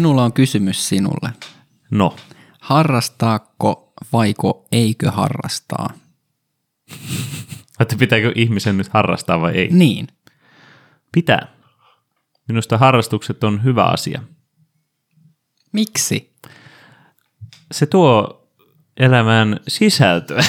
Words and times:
Minulla 0.00 0.24
on 0.24 0.32
kysymys 0.32 0.88
sinulle. 0.88 1.32
No, 1.90 2.16
Harrastaako 2.60 3.92
vaiko 4.12 4.66
eikö 4.72 5.10
harrastaa? 5.10 5.90
että 7.80 7.96
pitääkö 7.98 8.32
ihmisen 8.34 8.76
nyt 8.76 8.88
harrastaa 8.88 9.40
vai 9.40 9.52
ei? 9.52 9.68
Niin. 9.68 10.08
Pitää. 11.12 11.48
Minusta 12.48 12.78
harrastukset 12.78 13.44
on 13.44 13.64
hyvä 13.64 13.84
asia. 13.84 14.22
Miksi? 15.72 16.32
Se 17.72 17.86
tuo 17.86 18.42
elämään 18.96 19.60
sisältöä. 19.68 20.44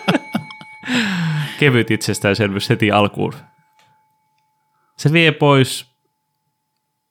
Kevyt 1.60 1.90
itsestäänselvyys 1.90 2.70
heti 2.70 2.90
alkuun. 2.90 3.34
Se 4.96 5.12
vie 5.12 5.32
pois 5.32 5.95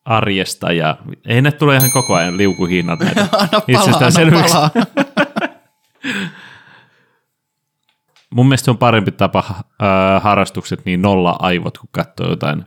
arjesta 0.06 0.72
ja 0.72 0.98
ei 1.26 1.42
ne 1.42 1.52
tule 1.52 1.76
ihan 1.76 1.92
koko 1.92 2.16
ajan 2.16 2.38
liukuhinnat 2.38 3.00
näitä 3.00 3.22
Anna 3.32 3.62
palaa, 3.74 4.10
anna 4.18 4.42
palaa. 4.42 4.72
Mun 8.36 8.46
mielestä 8.46 8.66
se 8.66 8.72
on 8.72 8.78
parempi 8.78 9.12
tapa 9.12 9.44
äh, 9.50 10.24
harrastukset 10.24 10.86
niin 10.86 11.02
nolla 11.02 11.36
aivot, 11.40 11.78
kun 11.78 11.90
katsoo 11.92 12.30
jotain 12.30 12.66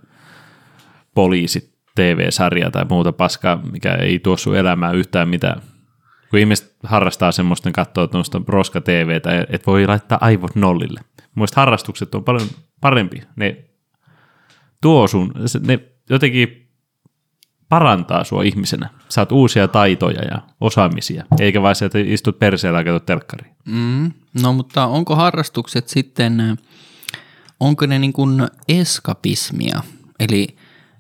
poliisit 1.15 1.79
TV-sarjaa 1.95 2.71
tai 2.71 2.85
muuta 2.91 3.13
paskaa, 3.13 3.63
mikä 3.73 3.95
ei 3.95 4.19
tuo 4.19 4.37
sun 4.37 4.57
elämään 4.57 4.95
yhtään 4.95 5.29
mitään. 5.29 5.63
Kun 6.31 6.39
ihmiset 6.39 6.77
harrastaa 6.83 7.33
semmoista, 7.33 7.71
katsoo 7.73 8.07
tuosta 8.07 8.41
roska 8.49 8.81
TVtä, 8.81 9.47
että 9.49 9.67
voi 9.67 9.87
laittaa 9.87 10.19
aivot 10.21 10.55
nollille. 10.55 11.01
Mun 11.35 11.47
harrastukset 11.57 12.15
on 12.15 12.25
paljon 12.25 12.49
parempi. 12.81 13.23
Ne 13.37 13.65
tuo 14.81 15.09
sun, 15.09 15.33
ne 15.67 15.81
jotenkin 16.11 16.68
parantaa 17.69 18.25
sua 18.25 18.43
ihmisenä. 18.43 18.91
Saat 19.09 19.33
uusia 19.33 19.69
taitoja 19.69 20.23
ja 20.23 20.43
osaamisia, 20.61 21.25
eikä 21.41 21.63
vaan 21.63 21.75
se, 21.75 21.85
että 21.85 21.99
istut 21.99 22.39
perseellä 22.39 22.79
ja 22.79 22.85
katsot 22.85 23.07
telkkariin. 23.07 23.57
Mm, 23.65 24.13
no 24.43 24.53
mutta 24.53 24.87
onko 24.87 25.17
harrastukset 25.17 25.89
sitten, 25.89 26.41
äh, 26.41 26.57
onko 27.61 27.87
ne 27.87 27.99
niin 27.99 28.13
kuin 28.13 28.49
eskapismia? 28.69 29.83
Eli, 30.21 30.57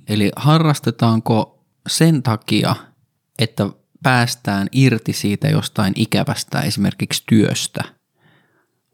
eli 0.08 0.30
harrastetaanko 0.36 1.64
sen 1.88 2.22
takia, 2.22 2.74
että 3.38 3.70
päästään 4.02 4.68
irti 4.72 5.12
siitä 5.12 5.48
jostain 5.48 5.92
ikävästä 5.96 6.60
esimerkiksi 6.60 7.22
työstä? 7.28 7.84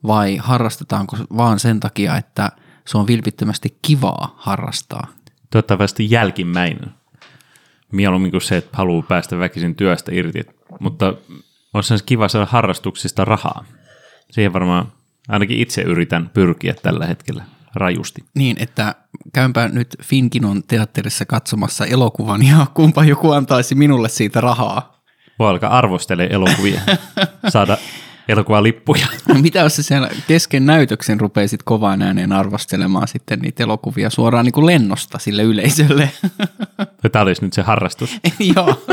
Vai 0.07 0.37
harrastetaanko 0.37 1.17
vaan 1.37 1.59
sen 1.59 1.81
takia, 1.81 2.17
että 2.17 2.53
se 2.87 2.99
on 2.99 3.07
vilpittömästi 3.07 3.79
kivaa 3.83 4.35
harrastaa? 4.37 5.07
Toivottavasti 5.51 6.11
jälkimmäinen. 6.11 6.91
Mieluummin 7.95 8.31
kuin 8.31 8.41
se, 8.41 8.57
että 8.57 8.77
haluaa 8.77 9.03
päästä 9.09 9.39
väkisin 9.39 9.75
työstä 9.75 10.13
irti. 10.15 10.47
Mutta 10.81 11.15
olisi 11.75 12.05
kiva 12.07 12.29
saada 12.29 12.47
harrastuksista 12.51 13.25
rahaa. 13.25 13.65
Siihen 14.31 14.53
varmaan 14.53 14.93
ainakin 15.29 15.59
itse 15.59 15.83
yritän 15.83 16.31
pyrkiä 16.35 16.75
tällä 16.83 17.07
hetkellä 17.07 17.45
rajusti. 17.75 18.25
Niin, 18.35 18.57
että 18.61 18.95
käynpä 19.33 19.69
nyt 19.69 19.97
Finkinon 20.03 20.63
teatterissa 20.63 21.27
katsomassa 21.27 21.87
elokuvan 21.87 22.47
ja 22.47 22.67
kumpa 22.75 23.05
joku 23.05 23.31
antaisi 23.31 23.75
minulle 23.75 24.09
siitä 24.09 24.41
rahaa. 24.41 25.03
Voi 25.39 25.51
alkaa 25.51 25.79
arvostele 25.79 26.29
elokuvia, 26.31 26.81
saada 27.49 27.77
elokuvalippuja. 28.29 29.07
Mitä 29.43 29.59
jos 29.59 29.77
siellä 29.77 30.11
kesken 30.29 30.67
näytöksen 30.67 31.21
rupeisit 31.21 31.63
kovaan 31.63 32.03
ääneen 32.03 32.33
arvostelemaan 32.33 33.09
sitten 33.09 33.39
niitä 33.39 33.63
elokuvia 33.63 34.11
suoraan 34.11 34.45
niin 34.45 34.53
kuin 34.53 34.67
lennosta 34.67 35.19
sille 35.19 35.43
yleisölle? 35.43 36.11
Tämä 37.13 37.23
olisi 37.23 37.45
nyt 37.45 37.53
se 37.53 37.63
harrastus. 37.63 38.21
Joo. 38.57 38.85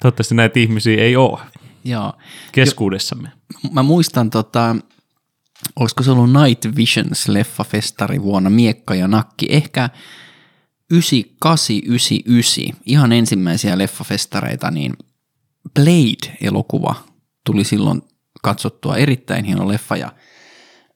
Toivottavasti 0.00 0.34
näitä 0.34 0.60
ihmisiä 0.60 1.02
ei 1.02 1.16
ole 1.16 1.40
Joo. 1.84 2.12
keskuudessamme. 2.52 3.28
Mä 3.72 3.82
muistan, 3.82 4.30
tota, 4.30 4.76
olisiko 5.76 6.02
se 6.02 6.10
ollut 6.10 6.32
Night 6.32 6.64
Visions-leffafestari 6.64 8.22
vuonna 8.22 8.50
Miekka 8.50 8.94
ja 8.94 9.08
Nakki, 9.08 9.46
ehkä 9.50 9.90
9899, 10.90 12.82
ihan 12.86 13.12
ensimmäisiä 13.12 13.78
leffafestareita, 13.78 14.70
niin 14.70 14.94
Blade-elokuva 15.74 16.94
tuli 17.46 17.64
silloin 17.64 18.02
katsottua 18.42 18.96
erittäin 18.96 19.44
hieno 19.44 19.68
leffa 19.68 19.96
ja 19.96 20.12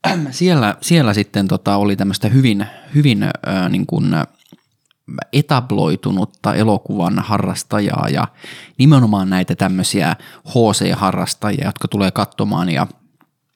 siellä, 0.31 0.77
siellä 0.81 1.15
sitten 1.15 1.49
tota, 1.49 1.77
oli 1.77 1.97
tämmöistä 1.97 2.29
hyvin, 2.29 2.67
hyvin 2.95 3.23
äh, 3.23 3.71
niin 3.71 3.87
kuin, 3.87 4.15
etabloitunutta 5.33 6.55
elokuvan 6.55 7.19
harrastajaa 7.19 8.09
ja 8.09 8.29
nimenomaan 8.79 9.31
näitä 9.31 9.55
tämmöisiä 9.55 10.17
HC-harrastajia, 10.49 11.65
jotka 11.65 11.89
tulee 11.89 12.11
katsomaan 12.11 12.69
ja 12.69 12.87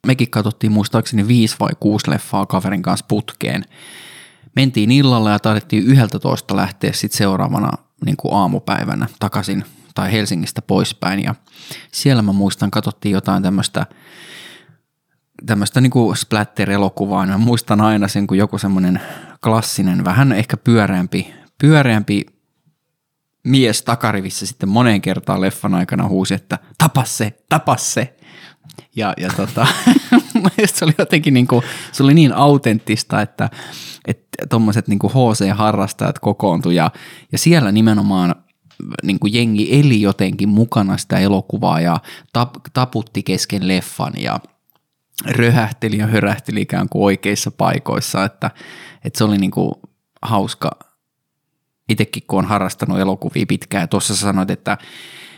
mekin 0.07 0.31
katsottiin 0.31 0.73
muistaakseni 0.73 1.29
viisi 1.29 1.57
vai 1.61 1.71
kuusi 1.81 2.11
leffaa 2.11 2.47
kaverin 2.47 2.83
kanssa 2.83 3.07
putkeen. 3.09 3.65
Mentiin 4.57 4.91
illalla 4.91 5.31
ja 5.31 5.39
taidettiin 5.39 5.87
11 5.87 6.57
lähteä 6.57 6.93
sitten 6.93 7.19
seuraavana 7.19 7.71
niin 8.07 8.17
kuin 8.17 8.35
aamupäivänä 8.35 9.09
takaisin 9.19 9.65
tai 9.95 10.13
Helsingistä 10.13 10.63
poispäin 10.63 11.23
ja 11.23 11.35
siellä 11.93 12.23
mä 12.23 12.33
muistan 12.33 12.71
katsottiin 12.71 13.13
jotain 13.13 13.43
tämmöistä 13.43 13.87
tämmöistä 15.47 15.81
niinku 15.81 16.15
splatter-elokuvaa, 16.15 17.27
niin 17.27 17.33
mä 17.33 17.45
muistan 17.45 17.81
aina 17.81 18.09
sen, 18.09 18.27
kun 18.27 18.39
joku 18.39 18.59
semmoinen 18.59 19.01
klassinen, 19.45 20.05
vähän 20.05 20.33
ehkä 20.33 20.57
pyöreämpi, 20.57 21.35
pyöreämpi 21.59 22.27
mies 23.45 23.83
takarivissä 23.83 24.47
sitten 24.47 24.69
moneen 24.69 25.01
kertaan 25.01 25.41
leffan 25.41 25.75
aikana 25.75 26.09
huusi, 26.09 26.35
että 26.35 26.59
tapas 26.79 27.19
se, 27.19 27.39
tapas 27.49 27.95
se. 27.95 28.17
Ja, 28.97 29.15
ja 29.17 29.31
tota, 29.37 29.67
se 30.75 30.85
oli 30.85 30.95
jotenkin 30.99 31.35
niinku, 31.35 31.65
se 31.93 32.03
oli 32.03 32.15
niin 32.15 32.33
autenttista, 32.33 33.23
että 33.23 33.51
että 34.05 34.47
tommoset 34.49 34.89
niinku 34.89 35.09
HC-harrastajat 35.09 36.19
kokoontui 36.19 36.75
ja, 36.75 36.91
ja 37.33 37.39
siellä 37.39 37.73
nimenomaan 37.73 38.35
niin 39.03 39.19
kuin 39.19 39.35
jengi 39.35 39.81
eli 39.81 40.01
jotenkin 40.01 40.49
mukana 40.49 40.99
sitä 40.99 41.19
elokuvaa 41.19 41.81
ja 41.81 42.01
tap, 42.33 42.55
taputti 42.73 43.23
kesken 43.23 43.69
leffan 43.69 44.13
ja 44.17 44.41
röhähteli 45.25 45.99
ja 45.99 46.07
hörähteli 46.07 46.61
ikään 46.61 46.89
kuin 46.89 47.03
oikeissa 47.03 47.51
paikoissa, 47.51 48.25
että, 48.25 48.51
että 49.05 49.19
se 49.19 49.25
oli 49.25 49.39
niin 49.39 49.51
kuin 49.51 49.75
hauska. 50.23 50.71
Itsekin, 51.89 52.23
kun 52.27 52.39
on 52.39 52.45
harrastanut 52.45 52.99
elokuvia 52.99 53.47
pitkään 53.49 53.83
ja 53.83 53.87
tuossa 53.87 54.17
sanoit, 54.17 54.51
että, 54.51 54.79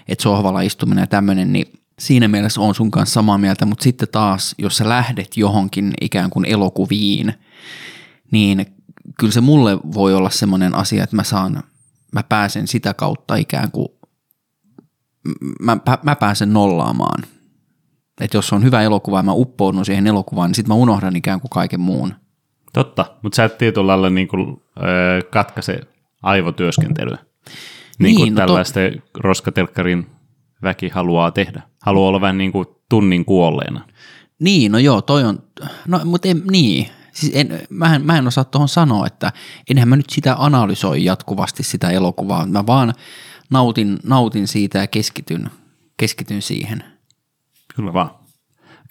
että 0.08 0.22
sohvalla 0.22 0.60
istuminen 0.60 1.02
ja 1.02 1.06
tämmöinen, 1.06 1.52
niin 1.52 1.66
siinä 1.98 2.28
mielessä 2.28 2.60
on 2.60 2.74
sun 2.74 2.90
kanssa 2.90 3.14
samaa 3.14 3.38
mieltä, 3.38 3.66
mutta 3.66 3.82
sitten 3.82 4.08
taas, 4.12 4.54
jos 4.58 4.76
sä 4.76 4.88
lähdet 4.88 5.36
johonkin 5.36 5.92
ikään 6.00 6.30
kuin 6.30 6.44
elokuviin, 6.44 7.34
niin 8.30 8.66
kyllä 9.18 9.32
se 9.32 9.40
mulle 9.40 9.78
voi 9.94 10.14
olla 10.14 10.30
semmoinen 10.30 10.74
asia, 10.74 11.04
että 11.04 11.16
mä 11.16 11.24
saan, 11.24 11.62
mä 12.14 12.22
pääsen 12.22 12.66
sitä 12.66 12.94
kautta 12.94 13.36
ikään 13.36 13.70
kuin, 13.70 13.88
mä, 15.60 15.76
mä 16.02 16.16
pääsen 16.16 16.52
nollaamaan. 16.52 17.22
Että 18.20 18.36
jos 18.36 18.52
on 18.52 18.64
hyvä 18.64 18.82
elokuva 18.82 19.18
ja 19.18 19.22
mä 19.22 19.32
uppoudun 19.32 19.84
siihen 19.84 20.06
elokuvaan, 20.06 20.48
niin 20.48 20.54
sitten 20.54 20.68
mä 20.68 20.82
unohdan 20.82 21.16
ikään 21.16 21.40
kuin 21.40 21.50
kaiken 21.50 21.80
muun. 21.80 22.14
Totta, 22.72 23.06
mutta 23.22 23.36
sä 23.36 23.44
et 23.44 23.58
tietyllä 23.58 23.86
lailla 23.86 24.10
niin 24.10 24.28
kuin, 24.28 24.62
öö, 24.82 25.20
katkaise 25.30 25.80
aivotyöskentelyä. 26.22 27.18
Niin, 27.98 28.16
kuin 28.16 28.24
Niin, 28.24 28.34
no 28.34 28.46
to- 28.46 29.02
roskatelkkarin 29.14 30.06
väki 30.62 30.88
haluaa 30.88 31.30
tehdä. 31.30 31.62
Haluaa 31.82 32.08
olla 32.08 32.20
vähän 32.20 32.38
niin 32.38 32.52
kuin 32.52 32.66
tunnin 32.88 33.24
kuolleena. 33.24 33.80
Niin, 34.38 34.72
no 34.72 34.78
joo, 34.78 35.02
toi 35.02 35.24
on, 35.24 35.42
no 35.88 36.00
mutta 36.04 36.28
en, 36.28 36.42
niin, 36.50 36.86
siis 37.14 37.32
en, 37.36 37.60
mä, 37.70 37.94
en, 37.94 38.06
mä 38.06 38.18
en 38.18 38.26
osaa 38.26 38.44
tuohon 38.44 38.68
sanoa, 38.68 39.06
että 39.06 39.32
enhän 39.70 39.88
mä 39.88 39.96
nyt 39.96 40.10
sitä 40.10 40.36
analysoi 40.38 41.04
jatkuvasti 41.04 41.62
sitä 41.62 41.90
elokuvaa, 41.90 42.46
mä 42.46 42.66
vaan 42.66 42.94
nautin, 43.50 43.98
nautin 44.04 44.48
siitä 44.48 44.78
ja 44.78 44.86
keskityn, 44.86 45.50
keskityn 45.96 46.42
siihen. 46.42 46.84
Kyllä 47.76 47.92
vaan. 47.92 48.10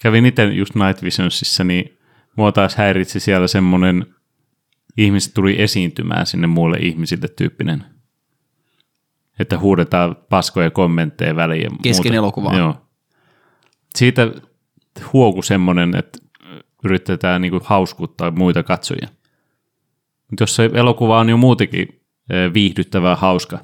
Kävin 0.00 0.26
itse 0.26 0.44
just 0.44 0.74
Night 0.74 1.02
Visionsissa, 1.02 1.64
niin 1.64 1.98
mua 2.36 2.52
taas 2.52 2.76
häiritsi 2.76 3.20
siellä 3.20 3.48
semmoinen, 3.48 4.06
ihmiset 4.96 5.34
tuli 5.34 5.62
esiintymään 5.62 6.26
sinne 6.26 6.46
muille 6.46 6.78
ihmisille 6.78 7.28
tyyppinen, 7.28 7.84
että 9.38 9.58
huudetaan 9.58 10.16
paskoja 10.28 10.70
kommentteja 10.70 11.36
väliin. 11.36 11.62
Ja 11.62 11.70
Kesken 11.82 12.10
muuta. 12.12 12.16
elokuvaa. 12.16 12.56
Joo. 12.56 12.86
Siitä 13.94 14.30
huoku 15.12 15.42
semmoinen, 15.42 15.96
että 15.96 16.18
yritetään 16.84 17.40
niinku 17.40 17.60
hauskuttaa 17.64 18.30
muita 18.30 18.62
katsojia. 18.62 19.08
Mutta 20.30 20.42
jos 20.42 20.56
se 20.56 20.70
elokuva 20.74 21.18
on 21.18 21.28
jo 21.28 21.36
muutenkin 21.36 21.88
eh, 22.30 22.54
viihdyttävää 22.54 23.16
hauska, 23.16 23.58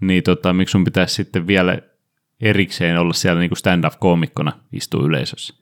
niin 0.00 0.22
tota, 0.22 0.52
miksi 0.52 0.72
sun 0.72 0.84
pitäisi 0.84 1.14
sitten 1.14 1.46
vielä 1.46 1.78
erikseen 2.40 2.98
olla 2.98 3.12
siellä 3.12 3.40
niinku 3.40 3.54
stand-up-koomikkona 3.54 4.52
istuu 4.72 5.06
yleisössä? 5.06 5.54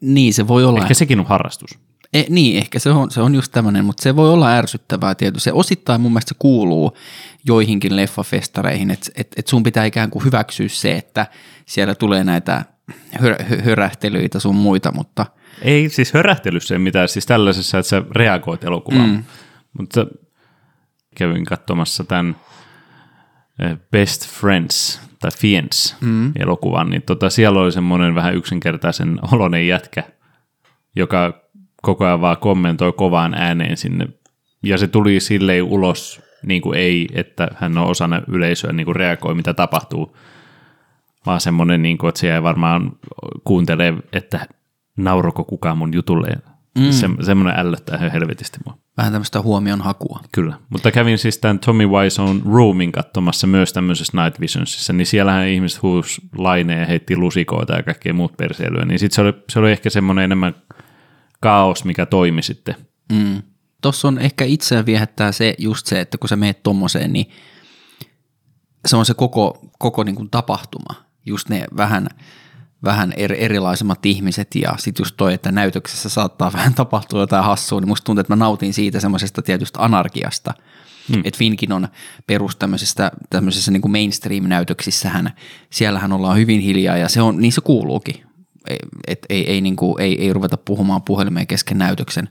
Niin, 0.00 0.34
se 0.34 0.48
voi 0.48 0.64
olla. 0.64 0.80
Ehkä 0.80 0.94
sekin 0.94 1.20
on 1.20 1.26
harrastus. 1.26 1.78
E, 2.12 2.22
niin, 2.28 2.56
ehkä 2.58 2.78
se 2.78 2.90
on, 2.90 3.10
se 3.10 3.20
on 3.20 3.34
just 3.34 3.52
tämmöinen, 3.52 3.84
mutta 3.84 4.02
se 4.02 4.16
voi 4.16 4.30
olla 4.30 4.52
ärsyttävää 4.52 5.14
tietysti. 5.14 5.44
Se 5.44 5.52
osittain 5.52 6.00
mun 6.00 6.12
mielestä 6.12 6.28
se 6.28 6.34
kuuluu 6.38 6.96
joihinkin 7.44 7.96
leffafestareihin, 7.96 8.90
että 8.90 9.10
et, 9.14 9.28
et 9.36 9.46
sun 9.46 9.62
pitää 9.62 9.84
ikään 9.84 10.10
kuin 10.10 10.24
hyväksyä 10.24 10.68
se, 10.68 10.92
että 10.92 11.26
siellä 11.66 11.94
tulee 11.94 12.24
näitä 12.24 12.64
hör, 13.20 13.34
hörähtelyitä 13.62 14.40
sun 14.40 14.56
muita, 14.56 14.92
mutta... 14.92 15.26
Ei 15.62 15.88
siis 15.88 16.14
hörähtelyssä 16.14 16.74
ei 16.74 16.78
mitään, 16.78 17.08
siis 17.08 17.26
tällaisessa, 17.26 17.78
että 17.78 17.88
sä 17.88 18.02
reagoit 18.10 18.64
elokuvaan. 18.64 19.10
Mm. 19.10 19.24
Mutta 19.78 20.06
kävin 21.16 21.44
katsomassa 21.44 22.04
tämän 22.04 22.36
eh, 23.58 23.76
Best 23.90 24.28
Friends 24.28 25.00
tai 25.20 25.30
Fiends 25.30 25.96
mm. 26.00 26.32
elokuvan, 26.38 26.90
niin 26.90 27.02
tota, 27.02 27.30
siellä 27.30 27.60
oli 27.60 27.72
semmoinen 27.72 28.14
vähän 28.14 28.34
yksinkertaisen 28.34 29.18
olonen 29.32 29.68
jätkä, 29.68 30.02
joka 30.96 31.46
koko 31.82 32.04
ajan 32.04 32.20
vaan 32.20 32.36
kommentoi 32.36 32.92
kovaan 32.92 33.34
ääneen 33.34 33.76
sinne. 33.76 34.08
Ja 34.62 34.78
se 34.78 34.86
tuli 34.88 35.20
silleen 35.20 35.62
ulos, 35.62 36.22
niin 36.46 36.62
kuin 36.62 36.78
ei, 36.78 37.08
että 37.12 37.48
hän 37.54 37.78
on 37.78 37.86
osana 37.86 38.22
yleisöä, 38.28 38.72
niin 38.72 38.84
kuin 38.84 38.96
reagoi, 38.96 39.34
mitä 39.34 39.54
tapahtuu, 39.54 40.16
vaan 41.26 41.40
semmoinen, 41.40 41.82
niin 41.82 41.98
kuin, 41.98 42.08
että 42.08 42.20
se 42.20 42.34
ei 42.34 42.42
varmaan 42.42 42.92
kuuntelee, 43.44 43.94
että 44.12 44.46
nauroko 44.96 45.44
kukaan 45.44 45.78
mun 45.78 45.94
jutulle. 45.94 46.28
Mm. 46.78 46.90
Se, 46.90 47.08
semmoinen 47.20 47.60
ällöttää 47.60 47.96
ihan 47.96 48.12
helvetisti 48.12 48.58
mua. 48.64 48.78
Vähän 48.96 49.12
tämmöistä 49.12 49.42
huomion 49.42 49.80
hakua. 49.80 50.20
Kyllä, 50.32 50.58
mutta 50.70 50.90
kävin 50.90 51.18
siis 51.18 51.38
tämän 51.38 51.58
Tommy 51.58 51.86
Wiseau 51.86 52.34
Roomin 52.52 52.92
katsomassa 52.92 53.46
myös 53.46 53.72
tämmöisessä 53.72 54.22
Night 54.22 54.40
Visionsissa, 54.40 54.92
niin 54.92 55.06
siellähän 55.06 55.48
ihmiset 55.48 55.82
huus 55.82 56.20
laineen 56.38 56.80
ja 56.80 56.86
heitti 56.86 57.16
lusikoita 57.16 57.74
ja 57.74 57.82
kaikkea 57.82 58.14
muut 58.14 58.36
perseilyä, 58.36 58.84
niin 58.84 58.98
sitten 58.98 59.14
se 59.14 59.22
oli, 59.22 59.32
se 59.48 59.58
oli 59.58 59.72
ehkä 59.72 59.90
semmoinen 59.90 60.24
enemmän 60.24 60.54
kaos, 61.40 61.84
mikä 61.84 62.06
toimi 62.06 62.42
sitten. 62.42 62.74
Mm. 63.12 63.42
Tuossa 63.82 64.08
on 64.08 64.18
ehkä 64.18 64.44
itseään 64.44 64.86
viehättää 64.86 65.32
se 65.32 65.54
just 65.58 65.86
se, 65.86 66.00
että 66.00 66.18
kun 66.18 66.28
sä 66.28 66.36
meet 66.36 66.62
tommoseen, 66.62 67.12
niin 67.12 67.30
se 68.86 68.96
on 68.96 69.06
se 69.06 69.14
koko, 69.14 69.70
koko 69.78 70.04
niin 70.04 70.14
kuin 70.14 70.30
tapahtuma. 70.30 70.94
Just 71.26 71.48
ne 71.48 71.64
vähän, 71.76 72.08
vähän 72.86 73.12
er, 73.16 73.32
erilaisemmat 73.32 74.06
ihmiset 74.06 74.54
ja 74.54 74.74
sitten 74.78 75.04
just 75.04 75.14
toi, 75.16 75.34
että 75.34 75.52
näytöksessä 75.52 76.08
saattaa 76.08 76.52
vähän 76.56 76.74
tapahtua 76.74 77.20
jotain 77.20 77.44
hassua, 77.44 77.80
niin 77.80 77.88
musta 77.88 78.04
tuntuu, 78.04 78.20
että 78.20 78.32
mä 78.32 78.44
nautin 78.44 78.74
siitä 78.74 79.00
semmoisesta 79.00 79.42
tietystä 79.42 79.82
anarkiasta. 79.82 80.54
Hmm. 81.12 81.22
Että 81.24 81.38
Finkin 81.38 81.72
on 81.72 81.88
perus 82.26 82.56
tämmöisessä, 82.56 83.12
tämmöisessä 83.30 83.70
niin 83.70 83.90
mainstream-näytöksissähän, 83.90 85.32
siellähän 85.70 86.12
ollaan 86.12 86.38
hyvin 86.38 86.60
hiljaa 86.60 86.96
ja 86.96 87.08
se 87.08 87.22
on, 87.22 87.38
niin 87.38 87.52
se 87.52 87.60
kuuluukin 87.60 88.26
et 89.06 89.26
ei, 89.28 89.50
ei, 89.50 89.60
niin 89.60 89.76
kuin, 89.76 90.00
ei, 90.00 90.22
ei 90.22 90.32
ruveta 90.32 90.56
puhumaan 90.56 91.02
puhelimeen 91.02 91.46
kesken 91.46 91.78
näytöksen. 91.78 92.28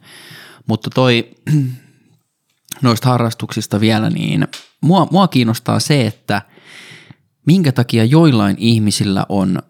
Mutta 0.67 0.89
toi 0.89 1.29
noista 2.81 3.09
harrastuksista 3.09 3.79
vielä, 3.79 4.09
niin 4.09 4.47
mua, 4.81 5.07
mua 5.11 5.27
kiinnostaa 5.27 5.79
se, 5.79 6.07
että 6.07 6.41
minkä 7.45 7.71
takia 7.71 8.05
joillain 8.05 8.55
ihmisillä 8.59 9.25
on 9.29 9.61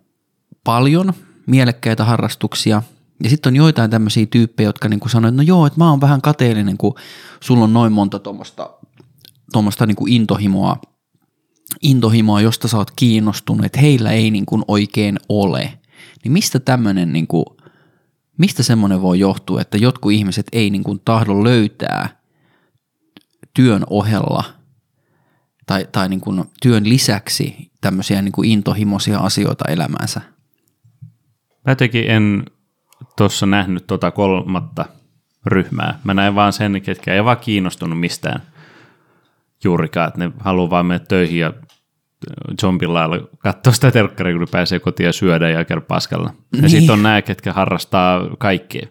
paljon 0.65 1.13
mielekkäitä 1.47 2.05
harrastuksia, 2.05 2.81
ja 3.23 3.29
sitten 3.29 3.51
on 3.51 3.55
joitain 3.55 3.91
tämmöisiä 3.91 4.25
tyyppejä, 4.25 4.69
jotka 4.69 4.89
niin 4.89 4.99
sanoo, 5.07 5.29
että 5.29 5.37
no 5.37 5.43
joo, 5.43 5.65
että 5.65 5.79
mä 5.79 5.89
oon 5.89 6.01
vähän 6.01 6.21
kateellinen, 6.21 6.77
kun 6.77 6.95
sulla 7.39 7.63
on 7.63 7.73
noin 7.73 7.93
monta 7.93 8.19
tuommoista 8.19 8.69
tuommoista 9.51 9.85
niin 9.85 10.07
intohimoa, 10.07 10.77
intohimoa, 11.81 12.41
josta 12.41 12.67
sä 12.67 12.77
oot 12.77 12.91
kiinnostunut, 12.91 13.65
että 13.65 13.79
heillä 13.79 14.11
ei 14.11 14.31
niin 14.31 14.45
kuin 14.45 14.63
oikein 14.67 15.19
ole. 15.29 15.79
Niin 16.23 16.31
mistä 16.31 16.59
tämmöinen, 16.59 17.13
niin 17.13 17.27
kuin, 17.27 17.45
mistä 18.37 18.63
semmoinen 18.63 19.01
voi 19.01 19.19
johtua, 19.19 19.61
että 19.61 19.77
jotkut 19.77 20.11
ihmiset 20.11 20.47
ei 20.51 20.69
niin 20.69 20.83
kuin 20.83 21.01
tahdo 21.05 21.43
löytää 21.43 22.21
työn 23.53 23.83
ohella 23.89 24.43
tai, 25.65 25.87
tai 25.91 26.09
niin 26.09 26.21
kuin 26.21 26.43
työn 26.61 26.89
lisäksi 26.89 27.71
tämmöisiä 27.81 28.21
niin 28.21 28.31
kuin 28.31 28.49
intohimoisia 28.49 29.19
asioita 29.19 29.65
elämäänsä? 29.69 30.34
Mä 31.65 31.71
jotenkin 31.71 32.11
en 32.11 32.45
tuossa 33.17 33.45
nähnyt 33.45 33.87
tota 33.87 34.11
kolmatta 34.11 34.85
ryhmää. 35.45 35.99
Mä 36.03 36.13
näin 36.13 36.35
vaan 36.35 36.53
sen, 36.53 36.81
ketkä 36.81 37.13
ei 37.13 37.23
vaan 37.23 37.37
kiinnostunut 37.37 37.99
mistään 37.99 38.41
juurikaan, 39.63 40.07
että 40.07 40.19
ne 40.19 40.31
haluaa 40.39 40.69
vaan 40.69 40.85
mennä 40.85 41.05
töihin 41.07 41.39
ja 41.39 41.53
zombin 42.61 42.93
lailla 42.93 43.27
katsoa 43.37 43.73
sitä 43.73 43.91
telkkaria, 43.91 44.37
kun 44.37 44.47
pääsee 44.51 44.79
kotiin 44.79 45.05
ja 45.05 45.13
syödä 45.13 45.49
ja 45.49 45.65
käydä 45.65 45.81
paskalla. 45.81 46.33
Ja 46.53 46.61
niin. 46.61 46.69
sitten 46.69 46.93
on 46.93 47.03
nämä, 47.03 47.21
ketkä 47.21 47.53
harrastaa 47.53 48.21
kaikkea. 48.37 48.87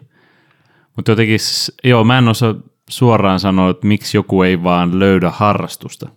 Mutta 0.95 1.11
jotenkin, 1.11 1.39
joo, 1.83 2.03
mä 2.03 2.17
en 2.17 2.27
osaa 2.27 2.55
suoraan 2.89 3.39
sanoa, 3.39 3.69
että 3.69 3.87
miksi 3.87 4.17
joku 4.17 4.43
ei 4.43 4.63
vaan 4.63 4.99
löydä 4.99 5.29
harrastusta. 5.29 6.09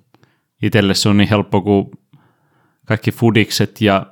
Itelle 0.63 0.95
se 0.95 1.09
on 1.09 1.17
niin 1.17 1.29
helppo, 1.29 1.61
kun 1.61 1.91
kaikki 2.87 3.13
fudikset 3.13 3.81
ja 3.81 4.07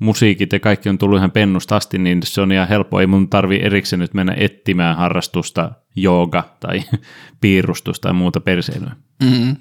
musiikit 0.00 0.52
ja 0.52 0.60
kaikki 0.60 0.88
on 0.88 0.98
tullut 0.98 1.18
ihan 1.18 1.30
pennusta 1.30 1.76
asti, 1.76 1.98
niin 1.98 2.20
se 2.24 2.40
on 2.40 2.52
ihan 2.52 2.68
helppo. 2.68 3.00
Ei 3.00 3.06
mun 3.06 3.28
tarvi 3.28 3.60
erikseen 3.62 4.00
nyt 4.00 4.14
mennä 4.14 4.34
etsimään 4.36 4.96
harrastusta, 4.96 5.72
jooga 5.96 6.56
tai 6.60 6.82
piirustusta 7.40 8.02
tai 8.02 8.12
muuta 8.12 8.40
perseilyä. 8.40 8.96
Mm-hmm. 9.22 9.56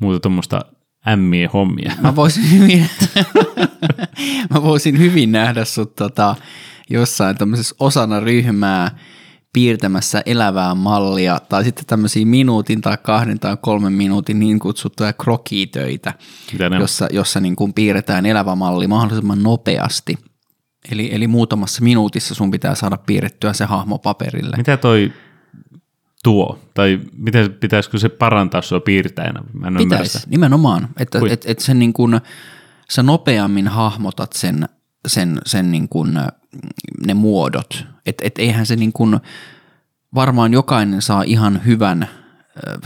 Muuta 0.00 0.20
tuommoista 0.20 0.64
ämmien 1.08 1.50
hommia. 1.50 1.92
Mä 2.00 2.16
voisin 2.16 2.50
hyvin, 2.50 2.90
mä 4.54 4.62
voisin 4.62 4.98
hyvin 4.98 5.32
nähdä 5.32 5.64
sut 5.64 5.96
tota, 5.96 6.36
jossain 6.90 7.36
tämmöisessä 7.36 7.74
osana 7.80 8.20
ryhmää 8.20 8.98
piirtämässä 9.52 10.22
elävää 10.26 10.74
mallia 10.74 11.40
tai 11.48 11.64
sitten 11.64 11.86
tämmöisiä 11.86 12.26
minuutin 12.26 12.80
tai 12.80 12.98
kahden 13.02 13.38
tai 13.40 13.56
kolmen 13.60 13.92
minuutin 13.92 14.38
niin 14.38 14.58
kutsuttuja 14.58 15.12
krokitöitä, 15.12 16.14
jossa, 16.80 17.08
jossa 17.12 17.40
niin 17.40 17.56
kuin 17.56 17.72
piirretään 17.72 18.26
elävä 18.26 18.54
malli 18.54 18.86
mahdollisimman 18.86 19.42
nopeasti. 19.42 20.18
Eli, 20.92 21.14
eli 21.14 21.26
muutamassa 21.26 21.82
minuutissa 21.82 22.34
sun 22.34 22.50
pitää 22.50 22.74
saada 22.74 22.96
piirrettyä 22.96 23.52
se 23.52 23.64
hahmo 23.64 23.98
paperille. 23.98 24.56
Mitä 24.56 24.76
toi 24.76 25.12
tuo? 26.24 26.58
Tai 26.74 27.00
miten, 27.16 27.52
pitäisikö 27.52 27.98
se 27.98 28.08
parantaa 28.08 28.62
sua 28.62 28.80
piirtäjänä? 28.80 29.42
Mä 29.52 29.66
en 29.66 29.76
Pitäisi, 29.76 30.18
nimenomaan. 30.26 30.88
Että 30.96 31.20
et, 31.30 31.44
et 31.46 31.58
sen 31.58 31.78
niin 31.78 31.92
kuin, 31.92 32.20
sä 32.90 33.02
nopeammin 33.02 33.68
hahmotat 33.68 34.32
sen, 34.32 34.68
sen, 35.06 35.40
sen 35.46 35.70
niin 35.70 35.88
kuin, 35.88 36.20
ne 37.06 37.14
muodot. 37.14 37.91
Että 38.06 38.26
et 38.26 38.38
eihän 38.38 38.66
se 38.66 38.76
niin 38.76 38.92
kuin, 38.92 39.20
varmaan 40.14 40.52
jokainen 40.52 41.02
saa 41.02 41.22
ihan 41.22 41.60
hyvän 41.66 42.08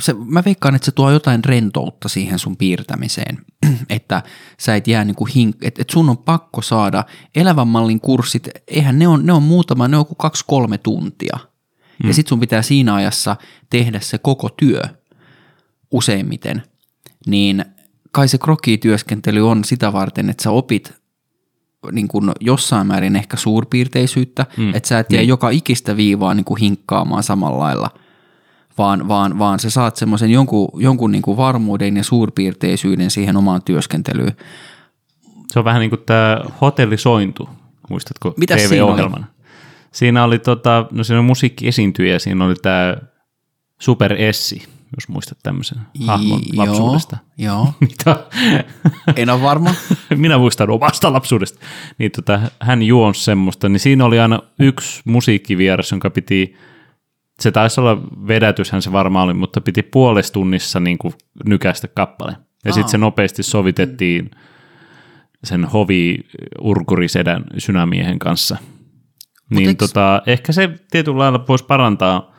se, 0.01 0.15
mä 0.25 0.43
veikkaan, 0.45 0.75
että 0.75 0.85
se 0.87 0.93
tuo 0.93 1.11
jotain 1.11 1.45
rentoutta 1.45 2.09
siihen 2.09 2.39
sun 2.39 2.57
piirtämiseen, 2.57 3.39
että 3.91 4.23
sä 4.59 4.77
et 4.77 4.89
jää 4.89 5.05
niin 5.05 5.15
kuin 5.15 5.31
hink, 5.35 5.57
että 5.63 5.83
et 5.83 5.91
sun 5.91 6.11
on 6.11 6.19
pakko 6.19 6.63
saada 6.63 7.05
elävän 7.35 7.69
mallin 7.69 8.01
kurssit, 8.01 8.49
eihän 8.69 8.99
ne 8.99 9.09
on, 9.09 9.27
ne 9.27 9.33
on 9.33 9.43
muutama, 9.43 9.89
ne 9.89 9.97
on 9.97 10.07
kuin 10.07 10.17
kaksi-kolme 10.17 10.79
tuntia– 10.79 11.39
Mm. 12.03 12.09
Ja 12.09 12.15
sitten 12.15 12.29
sun 12.29 12.41
pitää 12.41 12.63
siinä 12.63 12.95
ajassa 12.95 13.37
tehdä 13.71 14.01
se 14.01 14.19
koko 14.19 14.49
työ 14.49 14.83
useimmiten. 15.91 16.63
Niin 17.27 17.65
kai 18.11 18.29
se 18.29 18.39
krokityöskentely 18.39 19.51
on 19.51 19.65
sitä 19.65 19.93
varten, 19.93 20.31
että 20.31 20.43
sä 20.43 20.51
opit 20.51 20.93
niin 21.93 22.09
kuin 22.09 22.33
jossain 22.41 22.87
määrin 22.87 23.17
ehkä 23.17 23.37
suurpiirteisyyttä, 23.37 24.47
mm. 24.57 24.75
että 24.75 24.89
sä 24.89 24.99
et 24.99 25.13
jää 25.13 25.21
niin. 25.21 25.29
joka 25.29 25.51
ikistä 25.51 25.97
viivaa 25.97 26.35
niin 26.35 26.45
kuin 26.45 26.61
hinkkaamaan 26.61 27.23
samalla 27.23 27.59
lailla, 27.59 27.91
vaan, 28.79 29.09
vaan, 29.09 29.39
vaan 29.39 29.59
sä 29.59 29.71
saat 29.71 29.97
semmoisen 29.97 30.31
jonkun, 30.31 30.69
jonkun 30.75 31.13
niin 31.13 31.23
kuin 31.23 31.37
varmuuden 31.37 31.97
ja 31.97 32.05
suurpiirteisyyden 32.05 33.11
siihen 33.11 33.37
omaan 33.37 33.63
työskentelyyn. 33.63 34.33
Se 35.53 35.59
on 35.59 35.65
vähän 35.65 35.81
niin 35.81 35.91
kuin 35.91 36.03
tämä 36.07 36.41
hotellisointu, 36.61 37.49
muistatko 37.91 38.35
Mitä 38.37 38.57
TV-ohjelman? 38.57 39.27
Siinä 39.93 40.25
oli, 40.25 40.39
tota, 40.39 40.87
no 40.91 41.05
siinä 41.05 41.19
on 41.19 41.25
musiikkiesiintyjä, 41.25 42.19
siinä 42.19 42.45
oli 42.45 42.55
tämä 42.63 42.97
Super 43.81 44.13
Essi, 44.13 44.63
jos 44.97 45.09
muistat 45.09 45.39
tämmöisen 45.43 45.79
hahmon 46.07 46.41
I, 46.41 46.57
lapsuudesta. 46.57 47.17
Joo, 47.39 47.73
joo. 48.07 48.17
en 49.17 49.31
ole 49.31 49.43
varma. 49.43 49.75
Minä 50.17 50.39
muistan 50.39 50.71
omasta 50.71 51.13
lapsuudesta. 51.13 51.61
Niin 51.99 52.11
tota, 52.11 52.41
hän 52.61 52.83
juonsi 52.83 53.25
semmoista, 53.25 53.69
niin 53.69 53.81
siinä 53.81 54.05
oli 54.05 54.19
aina 54.19 54.41
yksi 54.59 55.03
musiikkivieras, 55.05 55.91
jonka 55.91 56.11
piti, 56.11 56.57
se 57.41 57.51
taisi 57.51 57.81
olla 57.81 58.03
vedätyshän 58.29 58.83
se 58.83 58.93
varmaan 58.93 59.25
oli, 59.25 59.35
mutta 59.35 59.61
piti 59.61 59.83
puolesta 59.83 60.33
tunnissa 60.33 60.81
niin 60.81 60.99
kuin 60.99 61.15
nykäistä 61.45 61.89
kappale. 61.89 62.37
Ja 62.65 62.73
sitten 62.73 62.91
se 62.91 62.99
nopeasti 62.99 63.43
sovitettiin 63.43 64.31
sen 65.45 65.65
hovi 65.65 66.19
urkurisedän 66.61 67.45
synämiehen 67.59 68.19
kanssa– 68.19 68.57
niin 69.51 69.71
eks... 69.71 69.79
tota, 69.79 70.23
ehkä 70.27 70.53
se 70.53 70.71
tietyllä 70.91 71.19
lailla 71.19 71.45
voisi 71.49 71.65
parantaa, 71.65 72.35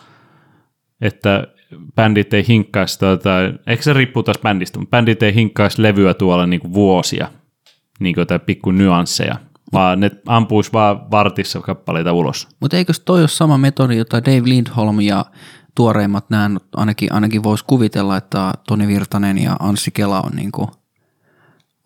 että 1.02 1.48
bändit 1.96 2.34
ei 2.34 2.48
hinkkaisi, 2.48 3.00
tota, 3.00 3.30
ehkä 3.68 3.84
se 3.84 3.94
riippuu 3.94 4.24
taas 4.24 4.40
bändistä, 4.44 4.80
mutta 4.80 4.90
bändit 4.90 5.24
ei 5.24 5.36
hinkkaisi 5.36 5.82
levyä 5.82 6.14
tuolla 6.14 6.46
niin 6.46 6.60
kuin 6.60 6.74
vuosia, 6.74 7.28
niin 8.00 8.16
kuin 8.16 8.22
jotain 8.22 8.42
pikku 8.42 8.72
nyansseja, 8.72 9.36
vaan 9.74 10.00
ne 10.00 10.12
ampuisi 10.28 10.74
vaan 10.74 11.12
vartissa 11.12 11.60
kappaleita 11.60 12.14
ulos. 12.14 12.48
Mutta 12.60 12.78
eikös 12.78 13.00
toi 13.00 13.20
ole 13.20 13.28
sama 13.28 13.58
metodi, 13.58 13.98
jota 13.98 14.26
Dave 14.26 14.50
Lindholm 14.50 15.02
ja 15.02 15.26
tuoreimmat 15.76 16.30
nämä 16.30 16.50
ainakin, 16.76 17.14
ainakin 17.14 17.44
voisi 17.44 17.66
kuvitella, 17.68 18.18
että 18.18 18.54
Toni 18.68 18.88
Virtanen 18.88 19.38
ja 19.38 19.56
Anssi 19.60 19.92
Kela 19.92 20.22
on 20.22 20.32
niinku 20.36 20.70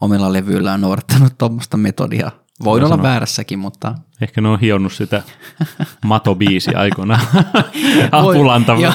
omilla 0.01 0.33
levyillään 0.33 0.81
noudattanut 0.81 1.37
tuommoista 1.37 1.77
metodia. 1.77 2.31
Voin 2.63 2.83
olla 2.83 2.95
sanoa. 2.95 3.03
väärässäkin, 3.03 3.59
mutta 3.59 3.95
Ehkä 4.21 4.41
ne 4.41 4.47
on 4.47 4.59
hionnut 4.59 4.93
sitä 4.93 5.23
Mato-biisi 6.05 6.75
aikoinaan. 6.75 7.21
Apulanta. 8.11 8.73
joo. 8.79 8.93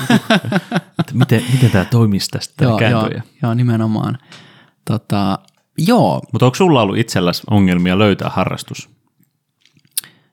Miten, 1.12 1.42
miten 1.52 1.70
tämä 1.70 1.85
toimisi 1.85 2.28
tästä 2.30 2.64
joo, 2.64 2.70
joo, 2.70 2.78
kääntöjä? 2.78 3.23
joo, 3.42 3.54
nimenomaan. 3.54 4.18
Tota, 4.85 5.38
joo, 5.78 6.20
Mutta 6.32 6.46
onko 6.46 6.54
sulla 6.54 6.82
ollut 6.82 6.99
itselläsi 6.99 7.42
ongelmia 7.50 7.99
löytää 7.99 8.30
harrastus? 8.30 8.88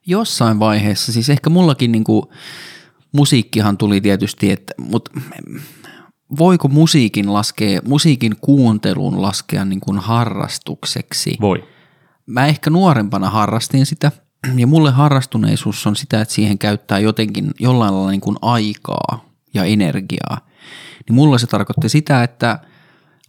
jossain 0.06 0.60
vaiheessa, 0.60 1.13
siis 1.13 1.30
ehkä 1.30 1.50
mullakin 1.50 1.92
niinku, 1.92 2.32
musiikkihan 3.12 3.78
tuli 3.78 4.02
tietysti, 4.02 4.52
että, 4.52 4.74
mutta 4.78 5.12
voiko 6.38 6.68
musiikin 6.68 7.34
laskea, 7.34 7.82
musiikin 7.86 8.36
kuuntelun 8.42 9.22
laskea 9.22 9.66
niin 9.66 9.80
kuin 9.80 10.00
harrastukseksi? 10.00 11.38
Voi. 11.42 11.63
Mä 12.25 12.46
ehkä 12.48 12.70
nuorempana 12.70 13.30
harrastin 13.30 13.86
sitä, 13.86 14.12
ja 14.56 14.68
mulle 14.68 14.92
harrastuneisuus 14.92 15.88
on 15.88 15.96
sitä, 15.96 16.22
että 16.22 16.34
siihen 16.34 16.58
käyttää 16.58 17.00
jotenkin 17.00 17.51
jollain 17.60 17.94
lailla 17.94 18.12
niin 18.12 18.22
kuin 18.22 18.38
aikaa 18.42 19.25
ja 19.53 19.63
energiaa. 19.63 20.38
Niin 21.08 21.15
mulla 21.15 21.38
se 21.38 21.48
tarkoitti 21.48 21.89
sitä, 21.89 22.24
että 22.24 22.60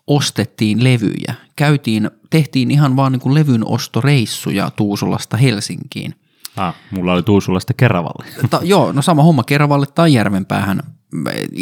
ostettiin 0.07 0.85
levyjä. 0.85 1.35
Käytiin, 1.57 2.11
tehtiin 2.31 2.71
ihan 2.71 2.97
vaan 2.97 3.13
niin 3.13 3.21
kuin 3.21 3.35
levyn 3.35 3.67
ostoreissuja 3.67 4.71
Tuusulasta 4.71 5.37
Helsinkiin. 5.37 6.15
Ah, 6.57 6.75
mulla 6.91 7.13
oli 7.13 7.23
Tuusulasta 7.23 7.75
Keravalle. 7.75 8.27
Ta, 8.51 8.61
joo, 8.63 8.93
no 8.93 9.03
sama 9.03 9.23
homma 9.23 9.45
Keravalle 9.45 9.87
tai 9.87 10.13
Järvenpäähän 10.13 10.81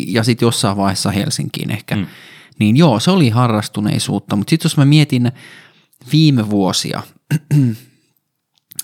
ja 0.07 0.23
sitten 0.23 0.47
jossain 0.47 0.77
vaiheessa 0.77 1.11
Helsinkiin 1.11 1.71
ehkä. 1.71 1.97
Mm. 1.97 2.07
Niin 2.59 2.77
joo, 2.77 3.01
se 3.01 3.11
oli 3.11 3.29
harrastuneisuutta, 3.29 4.37
mutta 4.37 4.51
sitten 4.51 4.67
jos 4.67 4.77
mä 4.77 4.85
mietin 4.85 5.33
viime 6.13 6.51
vuosia, 6.51 7.03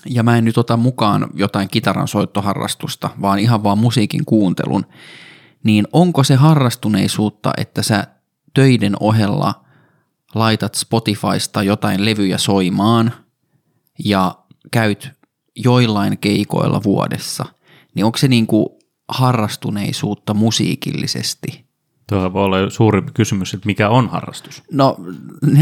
ja 0.05 0.23
mä 0.23 0.37
en 0.37 0.45
nyt 0.45 0.57
ota 0.57 0.77
mukaan 0.77 1.27
jotain 1.33 1.69
kitaran 1.69 2.07
soittoharrastusta, 2.07 3.09
vaan 3.21 3.39
ihan 3.39 3.63
vaan 3.63 3.77
musiikin 3.77 4.25
kuuntelun, 4.25 4.85
niin 5.63 5.87
onko 5.93 6.23
se 6.23 6.35
harrastuneisuutta, 6.35 7.51
että 7.57 7.81
sä 7.81 8.07
töiden 8.53 8.95
ohella 8.99 9.65
laitat 10.35 10.75
Spotifysta 10.75 11.63
jotain 11.63 12.05
levyjä 12.05 12.37
soimaan 12.37 13.13
ja 14.05 14.35
käyt 14.71 15.11
joillain 15.55 16.17
keikoilla 16.17 16.83
vuodessa, 16.83 17.45
niin 17.95 18.05
onko 18.05 18.17
se 18.17 18.27
niinku 18.27 18.79
harrastuneisuutta 19.09 20.33
musiikillisesti? 20.33 21.68
Tuohan 22.09 22.33
voi 22.33 22.45
olla 22.45 22.69
suuri 22.69 23.01
kysymys, 23.13 23.53
että 23.53 23.65
mikä 23.65 23.89
on 23.89 24.09
harrastus? 24.09 24.63
No 24.71 24.97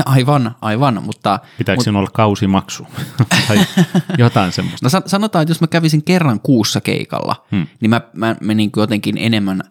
aivan, 0.06 0.56
aivan, 0.62 1.04
mutta 1.04 1.40
Pitääkö 1.58 1.84
siinä 1.84 2.00
olla 2.00 2.10
kausimaksu 2.14 2.88
tai 3.48 3.66
jotain 4.18 4.52
semmoista? 4.52 4.86
no 4.86 4.90
sa- 4.90 5.02
sanotaan, 5.06 5.44
että 5.44 5.52
jos 5.52 5.62
mä 5.62 5.68
kävisin 5.68 6.04
kerran 6.04 6.40
kuussa 6.40 6.82
keikalla, 6.82 7.46
hmm. 7.52 7.68
niin 7.82 7.90
mä, 7.90 8.02
mä, 8.14 8.36
mä 8.42 8.54
niin 8.54 8.72
jotenkin 8.76 9.18
enemmän 9.18 9.62